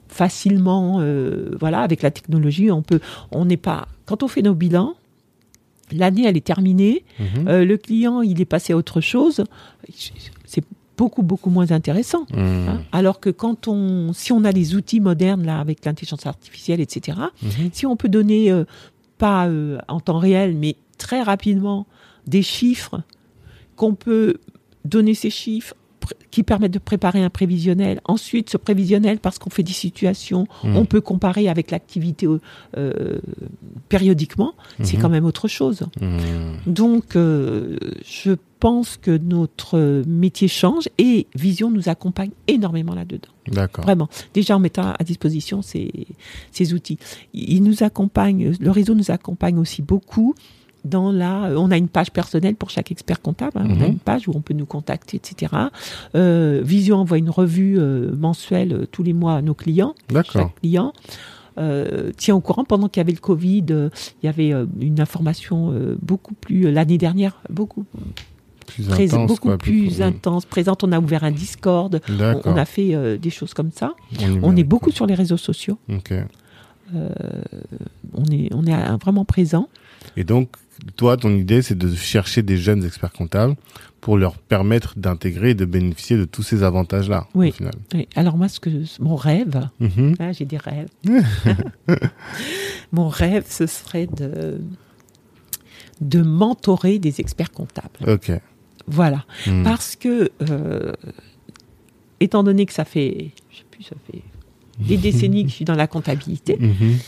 [0.08, 3.00] facilement, euh, voilà, avec la technologie, on peut,
[3.32, 3.88] on n'est pas.
[4.06, 4.94] Quand on fait nos bilans,
[5.92, 7.04] l'année elle est terminée,
[7.46, 9.44] le client il est passé à autre chose,
[10.46, 10.64] c'est
[10.96, 12.26] beaucoup beaucoup moins intéressant.
[12.32, 12.68] Mhm.
[12.68, 12.82] hein.
[12.92, 17.18] Alors que quand on, si on a les outils modernes là avec l'intelligence artificielle, etc.
[17.42, 17.70] Mhm.
[17.72, 18.64] Si on peut donner euh,
[19.18, 21.86] pas euh, en temps réel, mais très rapidement
[22.26, 23.02] des chiffres,
[23.76, 24.36] qu'on peut
[24.84, 25.74] donner ces chiffres
[26.30, 28.00] qui permettent de préparer un prévisionnel.
[28.04, 30.76] Ensuite, ce prévisionnel, parce qu'on fait des situations, Mhm.
[30.76, 32.26] on peut comparer avec l'activité
[32.76, 33.18] euh,
[33.88, 34.54] périodiquement.
[34.82, 35.02] C'est Mhm.
[35.02, 35.80] quand même autre chose.
[36.00, 36.18] Mhm.
[36.66, 43.28] Donc, euh, je pense que notre métier change et Vision nous accompagne énormément là-dedans.
[43.48, 43.84] D'accord.
[43.84, 44.08] Vraiment.
[44.32, 46.06] Déjà en mettant à disposition ces,
[46.50, 46.98] ces outils.
[47.34, 50.34] Il nous accompagne, le réseau nous accompagne aussi beaucoup
[50.84, 51.50] dans la.
[51.56, 53.52] On a une page personnelle pour chaque expert comptable.
[53.56, 53.64] hein.
[53.68, 53.92] On a Mhm.
[53.92, 55.52] une page où on peut nous contacter, etc.
[56.14, 59.94] Euh, Vision envoie une revue euh, mensuelle euh, tous les mois à nos clients.
[60.10, 60.32] D'accord.
[60.32, 60.92] Chaque client.
[61.56, 63.88] Euh, tient au courant pendant qu'il y avait le Covid, euh,
[64.22, 67.84] il y avait euh, une information euh, beaucoup plus euh, l'année dernière, beaucoup
[68.66, 70.82] Plus intense, beaucoup quoi, plus intense, présente.
[70.82, 73.94] On a ouvert un Discord, on, on a fait euh, des choses comme ça.
[74.42, 75.78] On est beaucoup sur les réseaux sociaux.
[75.88, 76.12] Ok.
[76.92, 79.68] On est, on est euh, vraiment présent.
[80.16, 80.48] Et donc,
[80.96, 83.54] toi, ton idée, c'est de chercher des jeunes experts comptables
[84.00, 87.48] pour leur permettre d'intégrer et de bénéficier de tous ces avantages-là, Oui.
[87.48, 87.72] au final.
[87.94, 88.06] Oui.
[88.16, 90.14] Alors moi, ce que mon rêve, Mhm.
[90.18, 90.88] ah, j'ai des rêves.
[92.92, 94.60] mon rêve, ce serait de
[96.00, 97.88] de mentorer des experts comptables.
[98.08, 98.32] Ok.
[98.88, 99.62] Voilà, Mhm.
[99.62, 100.92] parce que euh,
[102.20, 104.22] étant donné que ça fait, je sais plus, ça fait
[104.80, 106.56] des décennies que je suis dans la comptabilité.
[106.58, 106.98] Mhm.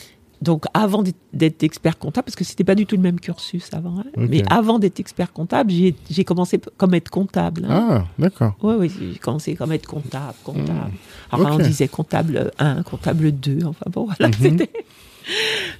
[0.42, 4.00] Donc avant d'être- expert comptable, parce que c'était pas du tout le même cursus avant,
[4.00, 5.72] hein, mais avant d'être expert comptable,
[6.10, 7.64] j'ai commencé comme être comptable.
[7.68, 7.86] hein.
[7.90, 8.54] Ah, d'accord.
[8.62, 10.92] Oui, oui, j'ai commencé comme être comptable, comptable.
[11.32, 11.60] Enfin, Ok.
[11.60, 14.34] on disait comptable 1, comptable 2, enfin bon, voilà, Mhm.
[14.42, 14.70] c'était...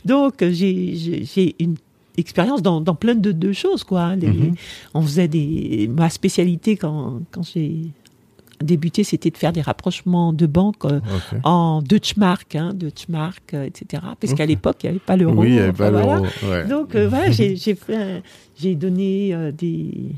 [0.04, 1.76] Donc, j'ai- une
[2.16, 4.00] expérience dans, dans plein de, de choses, quoi.
[4.02, 4.16] hein.
[4.16, 4.54] Les- Mhm.
[4.94, 5.88] On faisait des...
[5.94, 7.90] Ma spécialité, quand, quand j'ai
[8.62, 11.00] débuté, c'était de faire des rapprochements de banques euh,
[11.44, 14.02] en Deutschmark, hein, Deutschmark, euh, etc.
[14.20, 15.34] Parce qu'à l'époque, il n'y avait pas l'euro.
[15.42, 16.14] Oui, il n'y avait enfin, pas voilà.
[16.16, 16.26] l'euro.
[16.50, 16.66] Ouais.
[16.66, 18.22] Donc euh, voilà, j'ai j'ai fait,
[18.59, 20.12] j'ai donné euh, des,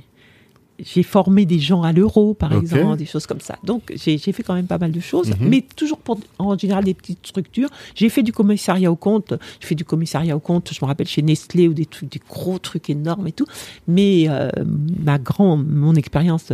[0.80, 3.59] j'ai formé des gens à l'euro, par exemple, des choses comme ça.
[3.64, 5.49] Donc j'ai j'ai fait quand même pas mal de choses, Mhm.
[5.49, 7.68] mais toujours pour en général des petites structures.
[7.97, 11.09] J'ai fait du commissariat au compte, je fais du commissariat au compte, je me rappelle
[11.09, 13.47] chez Nestlé ou des trucs, des gros trucs énormes et tout.
[13.89, 14.28] Mais
[15.05, 16.53] ma grand, mon expérience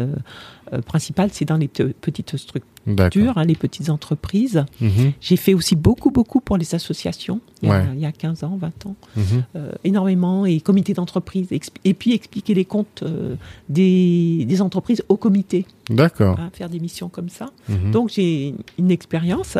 [0.86, 4.64] principale, c'est dans les te- petites structures, hein, les petites entreprises.
[4.80, 5.12] Mhm.
[5.20, 8.44] J'ai fait aussi beaucoup, beaucoup pour les associations, il y a, il y a 15
[8.44, 9.24] ans, 20 ans Mhm.
[9.56, 11.48] euh, énormément et comité d'entreprise
[11.84, 13.36] et puis expliquer les comptes euh,
[13.68, 16.38] des, des entreprises au comité, D'accord.
[16.38, 17.50] hein, faire des missions comme ça.
[17.68, 17.90] Mhm.
[17.90, 19.56] Donc j'ai une expérience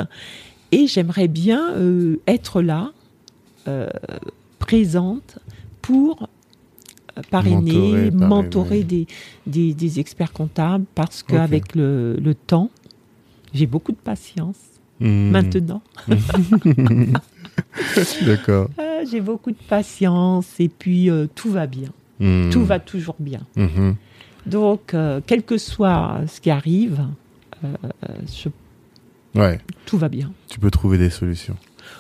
[0.73, 2.93] et j'aimerais bien euh, être là,
[3.69, 3.89] euh,
[4.59, 5.39] présente
[5.83, 6.27] pour euh,
[7.27, 9.07] parrainer, Mentorer, des,
[9.47, 12.71] des, des experts comptables parce qu'avec le, le temps,
[13.53, 14.57] j'ai beaucoup de patience
[15.01, 15.31] Mhm.
[15.33, 15.83] maintenant.
[18.25, 18.69] D'accord.
[18.79, 21.89] Euh, j'ai beaucoup de patience et puis euh, tout va bien.
[22.21, 22.51] Mhm.
[22.51, 23.41] Tout va toujours bien.
[23.57, 23.97] Mhm.
[24.47, 27.05] Donc, euh, quel que soit ce qui arrive,
[27.65, 27.69] euh,
[28.27, 28.49] je-
[29.39, 30.33] Ouais, tout va bien.
[30.49, 31.57] tu peux trouver des solutions.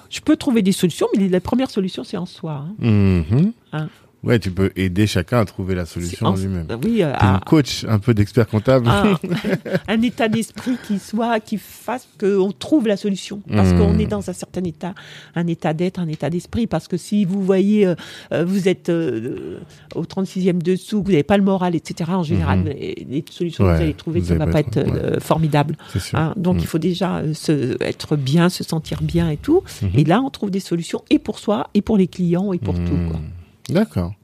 [0.08, 2.64] Je peux trouver des solutions, mais la première solution, c'est en soi.
[2.80, 3.24] hein.
[3.72, 3.88] Hein.
[4.24, 6.66] Ouais, tu peux aider chacun à trouver la solution en lui-même.
[6.82, 8.88] Oui, euh, à- une coach un peu d'expert comptable.
[8.88, 9.16] un,
[9.88, 13.42] un état d'esprit qui soit, qui fasse qu'on trouve la solution.
[13.52, 13.78] Parce Mmh.
[13.78, 14.94] qu'on est dans un certain état,
[15.34, 16.66] un état d'être, un état d'esprit.
[16.66, 17.94] Parce que si vous voyez, euh,
[18.32, 19.58] euh, vous êtes euh,
[19.94, 22.66] au 36e dessous, vous n'avez pas le moral, etc., en général, Mhm.
[22.66, 25.76] les, solutions que Ouais, vous allez trouver, vous ça ne va pas être euh, formidable.
[26.12, 26.32] Hein.
[26.36, 29.62] donc il faut déjà se, être bien, se sentir bien et tout.
[29.94, 32.74] Et là, on trouve des solutions et pour soi, et pour les clients, et pour
[32.74, 32.98] tout.
[33.10, 33.20] quoi.
[33.68, 34.14] D'accord.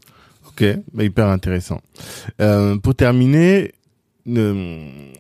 [0.49, 1.81] Ok, bah, hyper intéressant.
[2.41, 3.73] Euh, pour terminer,
[4.29, 5.13] euh,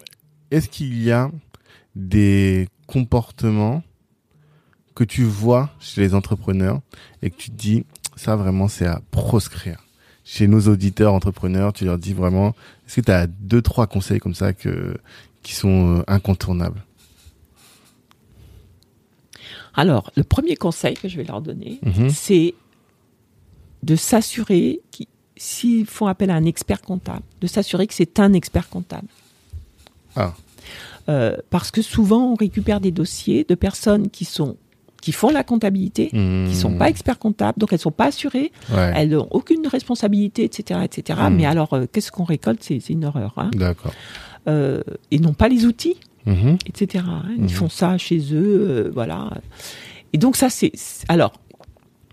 [0.50, 1.30] est-ce qu'il y a
[1.96, 3.82] des comportements
[4.94, 6.80] que tu vois chez les entrepreneurs
[7.22, 7.84] et que tu te dis,
[8.16, 9.78] ça vraiment c'est à proscrire?
[10.24, 12.54] Chez nos auditeurs entrepreneurs, tu leur dis vraiment,
[12.86, 14.96] est-ce que tu as deux, trois conseils comme ça que,
[15.42, 16.82] qui sont euh, incontournables?
[19.74, 22.10] Alors, le premier conseil que je vais leur donner, Mhm.
[22.10, 22.54] c'est
[23.82, 25.06] de s'assurer, qu'ils-
[25.36, 29.08] s'ils font appel à un expert comptable, de s'assurer que c'est un expert comptable.
[30.16, 30.34] Ah.
[31.08, 34.56] Euh, parce que souvent, on récupère des dossiers de personnes qui sont
[35.02, 38.52] qui font la comptabilité, qui sont pas experts comptables, donc elles sont pas assurées.
[38.70, 38.92] Ouais.
[38.94, 41.18] elles n'ont aucune responsabilité, etc., etc.
[41.30, 41.34] Mm.
[41.36, 42.62] Mais alors, euh, qu'est-ce qu'on récolte?
[42.62, 43.32] C'est une horreur.
[43.38, 43.50] Hein.
[43.54, 43.94] D'accord.
[44.46, 46.58] Euh, ils n'ont pas les outils Mhm.
[46.66, 47.02] etc.
[47.08, 47.22] hein.
[47.34, 47.48] Ils Mhm.
[47.48, 49.30] font ça chez eux, euh, voilà.
[50.12, 50.72] Et donc ça, c'est-
[51.08, 51.32] alors.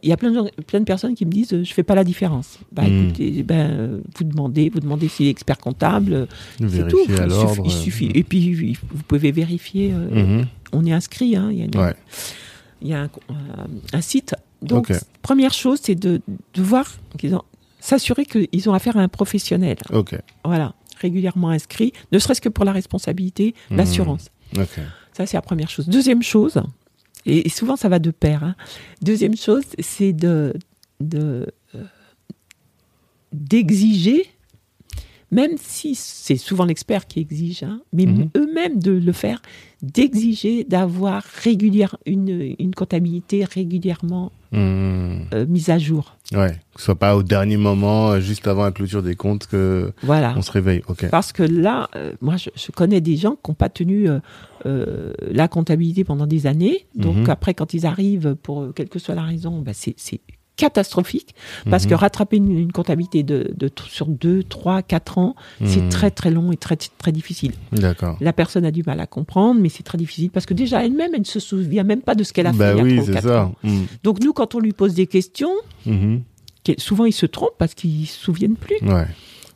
[0.04, 1.84] Il y a plein de, gens- plein de personnes qui me disent euh, je fais
[1.84, 2.60] pas la différence.
[2.72, 3.06] Bah Mhm.
[3.06, 6.26] écoutez, ben euh, vous demandez, vous demandez s'il est expert comptable, euh,
[6.70, 7.00] c'est tout.
[7.10, 8.12] À Il suffit, il suffit.
[8.14, 9.92] Et puis vous pouvez vérifier.
[9.92, 10.46] mhm.
[10.74, 11.96] On est inscrit, hein, il y a, une- Ouais.
[12.82, 13.08] il y a
[13.94, 14.36] un, site.
[14.62, 14.92] Donc
[15.22, 16.22] première chose, c'est de,
[16.54, 16.86] de voir,
[17.18, 17.44] qu'ils ont-
[17.80, 19.78] s'assurer qu'ils ont affaire à un professionnel.
[19.94, 20.16] Ok.
[20.44, 24.28] Voilà, régulièrement inscrit, ne serait-ce que pour la responsabilité, l'assurance.
[24.58, 24.80] Ok.
[25.14, 25.88] Ça, c'est la première chose.
[25.88, 26.62] Deuxième chose,
[27.28, 28.56] et, et souvent ça va de pair, hein.
[29.02, 30.54] deuxième chose, c'est de,
[31.00, 31.84] de, euh,
[33.34, 34.26] d'exiger,
[35.30, 38.30] même si c'est souvent l'expert qui exige, hein, mais Mhm.
[38.38, 39.42] eux-mêmes de le faire,
[39.82, 45.24] d'exiger d'avoir régulière, une, une comptabilité régulièrement Hmm.
[45.34, 46.16] euh, mise à jour.
[46.34, 49.48] Ouais, que ce soit pas au dernier moment, euh, juste avant la clôture des comptes,
[49.48, 50.34] que Voilà.
[50.38, 50.82] on se réveille.
[50.88, 51.10] Ok.
[51.10, 54.08] Parce que là, euh, moi, je, je connais des gens qui n'ont pas tenu
[54.66, 56.86] euh, la comptabilité pendant des années.
[56.96, 57.30] Donc Mhm.
[57.30, 59.96] après, quand ils arrivent, pour quelle que soit la raison, bah, c'est
[60.58, 61.34] catastrophique.
[61.70, 61.90] Parce Mhm.
[61.92, 65.90] que rattraper une, une comptabilité de, de, sur 2, 3, 4 ans, c'est Mhm.
[65.90, 67.54] très très long et très très difficile.
[67.72, 68.18] D'accord.
[68.20, 71.12] La personne a du mal à comprendre, mais c'est très difficile parce que déjà elle-même,
[71.14, 73.02] elle ne se souvient même pas de ce qu'elle a Bah fait il y a
[73.02, 73.44] 3 ou c'est 4 ça.
[73.46, 73.56] ans.
[73.64, 73.84] Hmm.
[74.04, 75.52] Donc nous, quand on lui pose des questions,
[75.86, 76.22] Mhm.
[76.80, 78.76] souvent ils se trompent parce qu'ils ne se souviennent plus.
[78.82, 79.06] Ouais.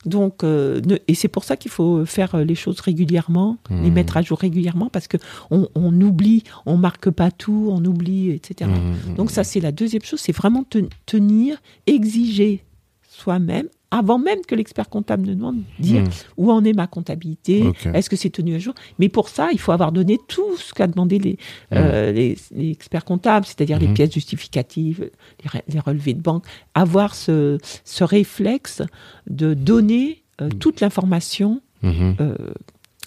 [0.05, 3.75] Donc, euh, ne- et c'est pour ça qu'il faut faire euh, les choses régulièrement, les
[3.75, 3.93] Mhm.
[3.93, 5.17] mettre à jour régulièrement, parce que
[5.51, 8.69] on, on oublie, on marque pas tout, on oublie, etc.
[8.69, 9.15] Mhm.
[9.15, 12.63] Donc ça, c'est la deuxième chose, c'est vraiment te- tenir, exiger
[13.07, 16.09] soi-même, avant même que l'expert comptable ne demande, dire Mhm.
[16.37, 18.73] où en est ma comptabilité, est-ce que c'est tenu à jour?
[18.99, 21.37] Mais pour ça, il faut avoir donné tout ce qu'a demandé les,
[21.73, 23.93] euh, les, les experts comptables, c'est-à-dire les Mhm.
[23.93, 25.09] pièces justificatives,
[25.43, 28.81] les, re- les relevés de banque, avoir ce, ce réflexe
[29.29, 32.35] de donner euh, toute l'information euh,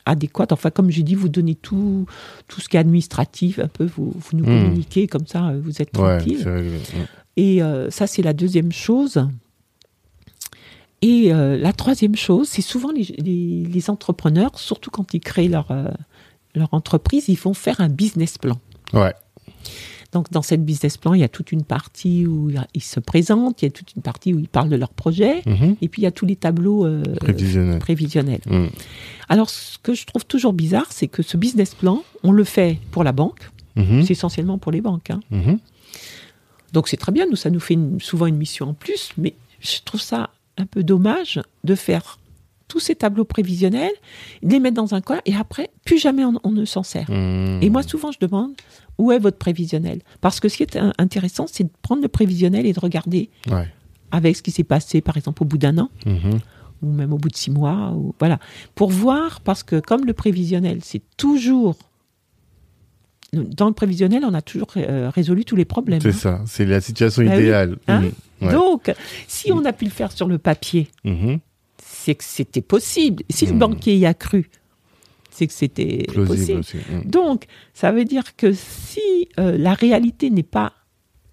[0.05, 0.53] adéquate.
[0.53, 2.05] Enfin, comme j'ai dit, vous donnez tout,
[2.49, 5.93] tout ce qui est administratif, un peu, vous, vous nous communiquez, comme ça, vous êtes
[5.93, 6.47] tranquille.
[6.47, 7.05] Hmm.
[7.37, 9.27] Et euh, ça, c'est la deuxième chose.
[11.07, 15.49] Et euh, la troisième chose, c'est souvent les, les- les entrepreneurs, surtout quand ils créent
[15.49, 15.89] leur, euh,
[16.55, 18.59] leur entreprise, ils vont faire un business plan.
[18.95, 19.13] Ouais.
[20.13, 23.61] Donc, dans cette business plan, il y a toute une partie où ils se présentent,
[23.63, 25.77] il y a toute une partie où ils parlent de leur projet, Mhm.
[25.83, 27.79] et puis il y a tous les tableaux euh, Prévisionnel.
[27.81, 28.41] prévisionnels.
[28.47, 28.69] Hmm.
[29.29, 32.79] Alors, ce que je trouve toujours bizarre, c'est que ce business plan, on le fait
[32.93, 34.05] pour la banque, Mhm.
[34.05, 35.11] c'est essentiellement pour les banques.
[35.11, 35.21] hein.
[35.31, 35.59] Mhm.
[36.73, 39.35] Donc c'est très bien, nous, ça nous fait une- souvent une mission en plus, mais
[39.61, 42.19] je trouve ça un peu dommage de faire
[42.69, 43.93] tous ces tableaux prévisionnels,
[44.43, 47.11] de les mettre dans un coin, et après, plus jamais on, on ne s'en sert.
[47.11, 47.59] Hmm.
[47.63, 48.53] Et moi, souvent, je demande,
[48.99, 50.01] où est votre prévisionnel?
[50.21, 53.29] Parce que ce qui est in- intéressant, c'est de prendre le prévisionnel et de regarder
[53.51, 53.69] Ouais.
[54.11, 56.39] avec ce qui s'est passé, par exemple, au bout d'un an, Mhm.
[56.83, 58.39] ou même au bout de six mois, ou voilà,
[58.75, 61.77] pour voir, parce que comme le prévisionnel, c'est toujours
[63.33, 66.01] dans le prévisionnel, on a toujours euh, résolu tous les problèmes.
[66.01, 66.13] C'est hein.
[66.13, 66.41] ça.
[66.47, 67.43] C'est la situation Bah oui.
[67.43, 67.77] idéale.
[67.89, 68.13] Hein Mhm.
[68.45, 68.53] Ouais.
[68.53, 68.93] Donc,
[69.29, 71.39] si on a pu le faire sur le papier, Mhm.
[71.83, 73.23] c'est que c'était possible.
[73.31, 73.59] Si le Hmm.
[73.59, 74.51] banquier y a cru,
[75.31, 76.61] c'est que c'était possible.
[76.61, 76.77] aussi.
[76.77, 77.03] Hmm.
[77.09, 79.01] Donc, ça veut dire que si
[79.39, 80.73] euh, la réalité n'est pas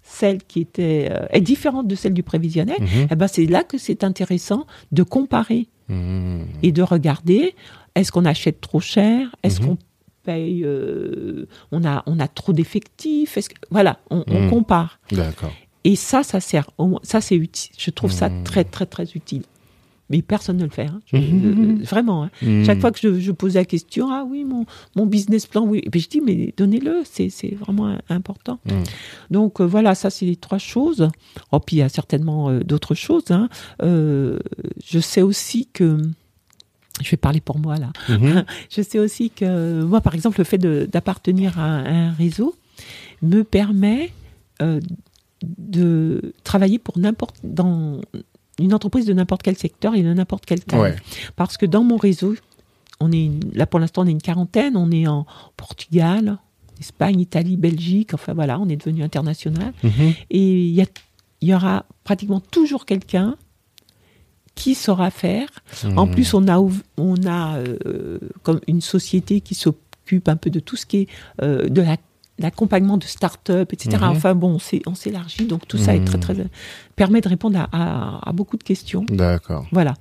[0.02, 3.08] celle qui était euh, est différente de celle du prévisionnel, Mhm.
[3.10, 6.46] eh ben c'est là que c'est intéressant de comparer Mhm.
[6.62, 7.54] et de regarder
[7.94, 9.76] est-ce qu'on achète trop cher, est-ce qu'on
[10.24, 13.38] paye, euh, on a on a trop d'effectifs,
[13.70, 14.98] voilà, on, on compare.
[15.12, 15.52] D'accord.
[15.84, 16.70] Et ça, ça sert.
[17.02, 17.72] Ça, c'est utile.
[17.78, 18.44] Je trouve ça Mhm.
[18.44, 19.42] très, très, très utile.
[20.10, 20.86] Mais personne ne le fait.
[20.86, 21.00] hein.
[21.06, 22.24] Je- euh, vraiment.
[22.24, 22.30] hein.
[22.42, 22.64] Mhm.
[22.66, 25.80] Chaque fois que je, je pose la question, ah oui, mon, mon business plan, oui.
[25.84, 28.58] Et puis je dis, mais donnez-le, c'est vraiment important.
[29.30, 31.08] Donc euh, voilà, ça, c'est les trois choses.
[31.50, 33.30] Oh, puis il y a certainement euh, d'autres choses.
[33.30, 33.48] hein.
[33.82, 34.38] Euh,
[34.84, 35.98] je sais aussi que.
[37.02, 37.90] Je vais parler pour moi là.
[38.10, 38.44] Mhm.
[38.70, 42.54] Je sais aussi que moi, par exemple, le fait d'appartenir à un réseau
[43.22, 44.12] me permet
[44.60, 44.78] euh,
[45.58, 48.00] de travailler pour n'importe dans
[48.58, 50.80] une entreprise de n'importe quel secteur et de n'importe quelle taille.
[50.80, 50.96] Ouais.
[51.36, 52.34] Parce que dans mon réseau,
[53.00, 55.26] on est une- là pour l'instant on est une quarantaine, on est en
[55.56, 56.38] Portugal,
[56.80, 59.72] Espagne, Italie, Belgique, enfin voilà, on est devenu international.
[59.82, 60.12] Mhm.
[60.30, 60.84] Et il y,
[61.46, 63.36] y aura pratiquement toujours quelqu'un
[64.54, 65.48] qui saura faire.
[65.96, 66.12] En Mhm.
[66.12, 66.58] plus, on a,
[66.98, 71.08] on a euh, comme une société qui s'occupe un peu de tout ce qui est
[71.40, 71.96] euh, de la-
[72.38, 73.98] l'accompagnement de start-up, etc.
[74.00, 74.04] Mhm.
[74.08, 76.22] Enfin bon, on s'é- on s'élargit, donc tout ça est très, Mhm.
[76.22, 76.36] très,
[76.96, 79.04] permet de répondre à, à- à beaucoup de questions.
[79.08, 79.66] D'accord.
[79.70, 79.94] Voilà.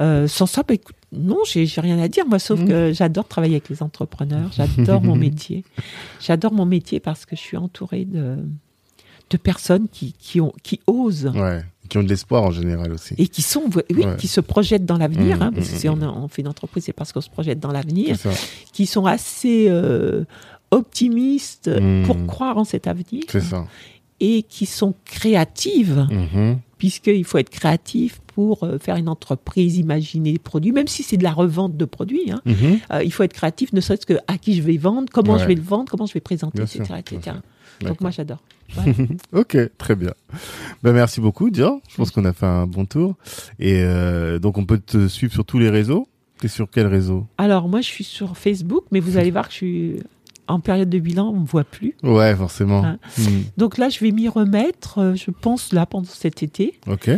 [0.00, 2.68] Euh, sans ça, bah, écoute, non, j'ai rien à dire, moi, sauf Mhm.
[2.68, 5.64] que j'adore travailler avec les entrepreneurs, j'adore mon métier.
[6.20, 8.36] J'adore mon métier parce que je suis entourée de,
[9.30, 11.62] de personnes qui, qui, ont, qui osent Ouais.
[11.88, 13.14] Qui ont de l'espoir en général aussi.
[13.16, 13.62] et qui sont,
[13.94, 14.16] oui, Ouais.
[14.18, 16.84] qui se projettent dans l'avenir, hein, parce que si on, a- on fait une entreprise,
[16.84, 18.16] c'est parce qu'on se projette dans l'avenir,
[18.72, 20.24] qui sont assez euh,
[20.70, 22.04] optimistes Mhm.
[22.06, 23.66] pour croire en cet avenir C'est ça.
[24.20, 26.58] et qui sont créatives, Mhm.
[26.78, 31.16] puisqu'il faut être créatif pour euh, faire une entreprise, imaginer des produits, même si c'est
[31.16, 32.30] de la revente de produits.
[32.30, 32.40] hein.
[32.44, 32.78] Mhm.
[32.92, 35.38] Euh, il faut être créatif, ne serait-ce que à qui je vais vendre, comment Ouais.
[35.40, 37.00] je vais le vendre, comment je vais présenter, Bien etc.
[37.22, 37.40] sûr.
[37.86, 38.42] Donc moi j'adore.
[39.32, 40.12] Ok, très bien.
[40.82, 41.78] Ben, merci beaucoup, Dior.
[41.88, 43.14] Je pense qu'on a fait un bon tour.
[43.60, 46.08] Et euh, donc, on peut te suivre sur tous les réseaux.
[46.40, 47.26] T'es sur quel réseau?
[47.38, 49.96] Alors moi je suis sur Facebook, mais vous allez voir que je suis
[50.48, 51.94] en période de bilan, on me voit plus.
[52.02, 52.82] Ouais, forcément.
[52.84, 52.96] Ah.
[53.18, 53.42] Hmm.
[53.56, 56.78] Donc là je vais m'y remettre, euh, je pense là pendant cet été.
[56.86, 57.10] Ok.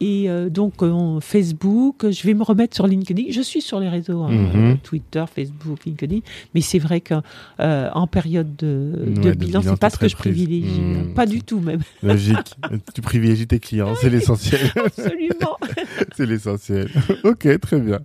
[0.00, 3.30] Et euh, donc euh, Facebook, je vais me remettre sur LinkedIn.
[3.30, 4.50] Je suis sur les réseaux, hein, Mhm.
[4.54, 6.18] euh, Twitter, Facebook, LinkedIn.
[6.54, 7.14] Mais c'est vrai que
[7.60, 10.34] euh, en période de, bilan, bilan, c'est pas ce que je prise.
[10.34, 10.80] privilégie.
[10.80, 11.14] Mhm.
[11.14, 11.80] Pas du tout même.
[12.02, 12.54] Logique.
[12.94, 14.60] tu privilégies tes clients, c'est l'essentiel.
[14.76, 15.56] Absolument.
[16.16, 16.88] c'est l'essentiel.
[17.24, 18.00] ok, très bien.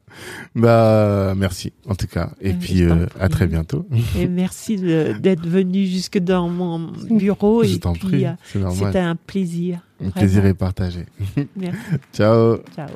[0.56, 2.32] Bah, merci en tout cas.
[2.42, 2.84] Et Euh, puis
[3.20, 3.86] à très bientôt.
[4.18, 7.64] Et merci d'être venu jusque dans mon bureau.
[7.64, 8.26] Je et t'en puis, prie,
[8.74, 9.80] c'est un plaisir.
[10.02, 10.50] Le plaisir Vraiment.
[10.50, 11.06] est partagé.
[11.56, 11.78] Merci.
[12.14, 12.58] Ciao.
[12.76, 12.90] Ciao.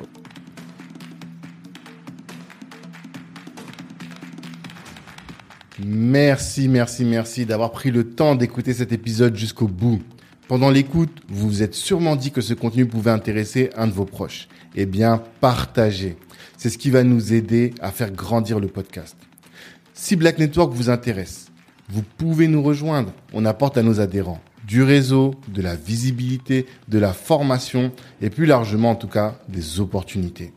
[5.84, 10.00] Merci, merci, merci d'avoir pris le temps d'écouter cet épisode jusqu'au bout.
[10.48, 14.06] Pendant l'écoute, vous vous êtes sûrement dit que ce contenu pouvait intéresser un de vos
[14.06, 14.48] proches.
[14.74, 16.16] Eh bien, partagez.
[16.56, 19.16] C'est ce qui va nous aider à faire grandir le podcast.
[19.92, 21.46] Si Black Network vous intéresse,
[21.90, 23.12] vous pouvez nous rejoindre.
[23.34, 28.46] On apporte à nos adhérents du réseau, de la visibilité, de la formation et plus
[28.46, 30.52] largement en tout cas des opportunités.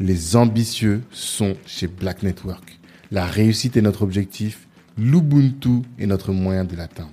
[0.00, 2.78] Les ambitieux sont chez Black Network.
[3.10, 4.66] La réussite est notre objectif,
[4.96, 7.10] l'Ubuntu est notre moyen de l'atteindre.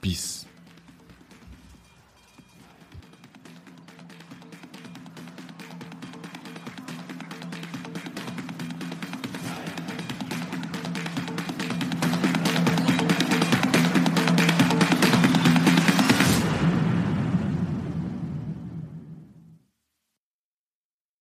[0.00, 0.43] Peace.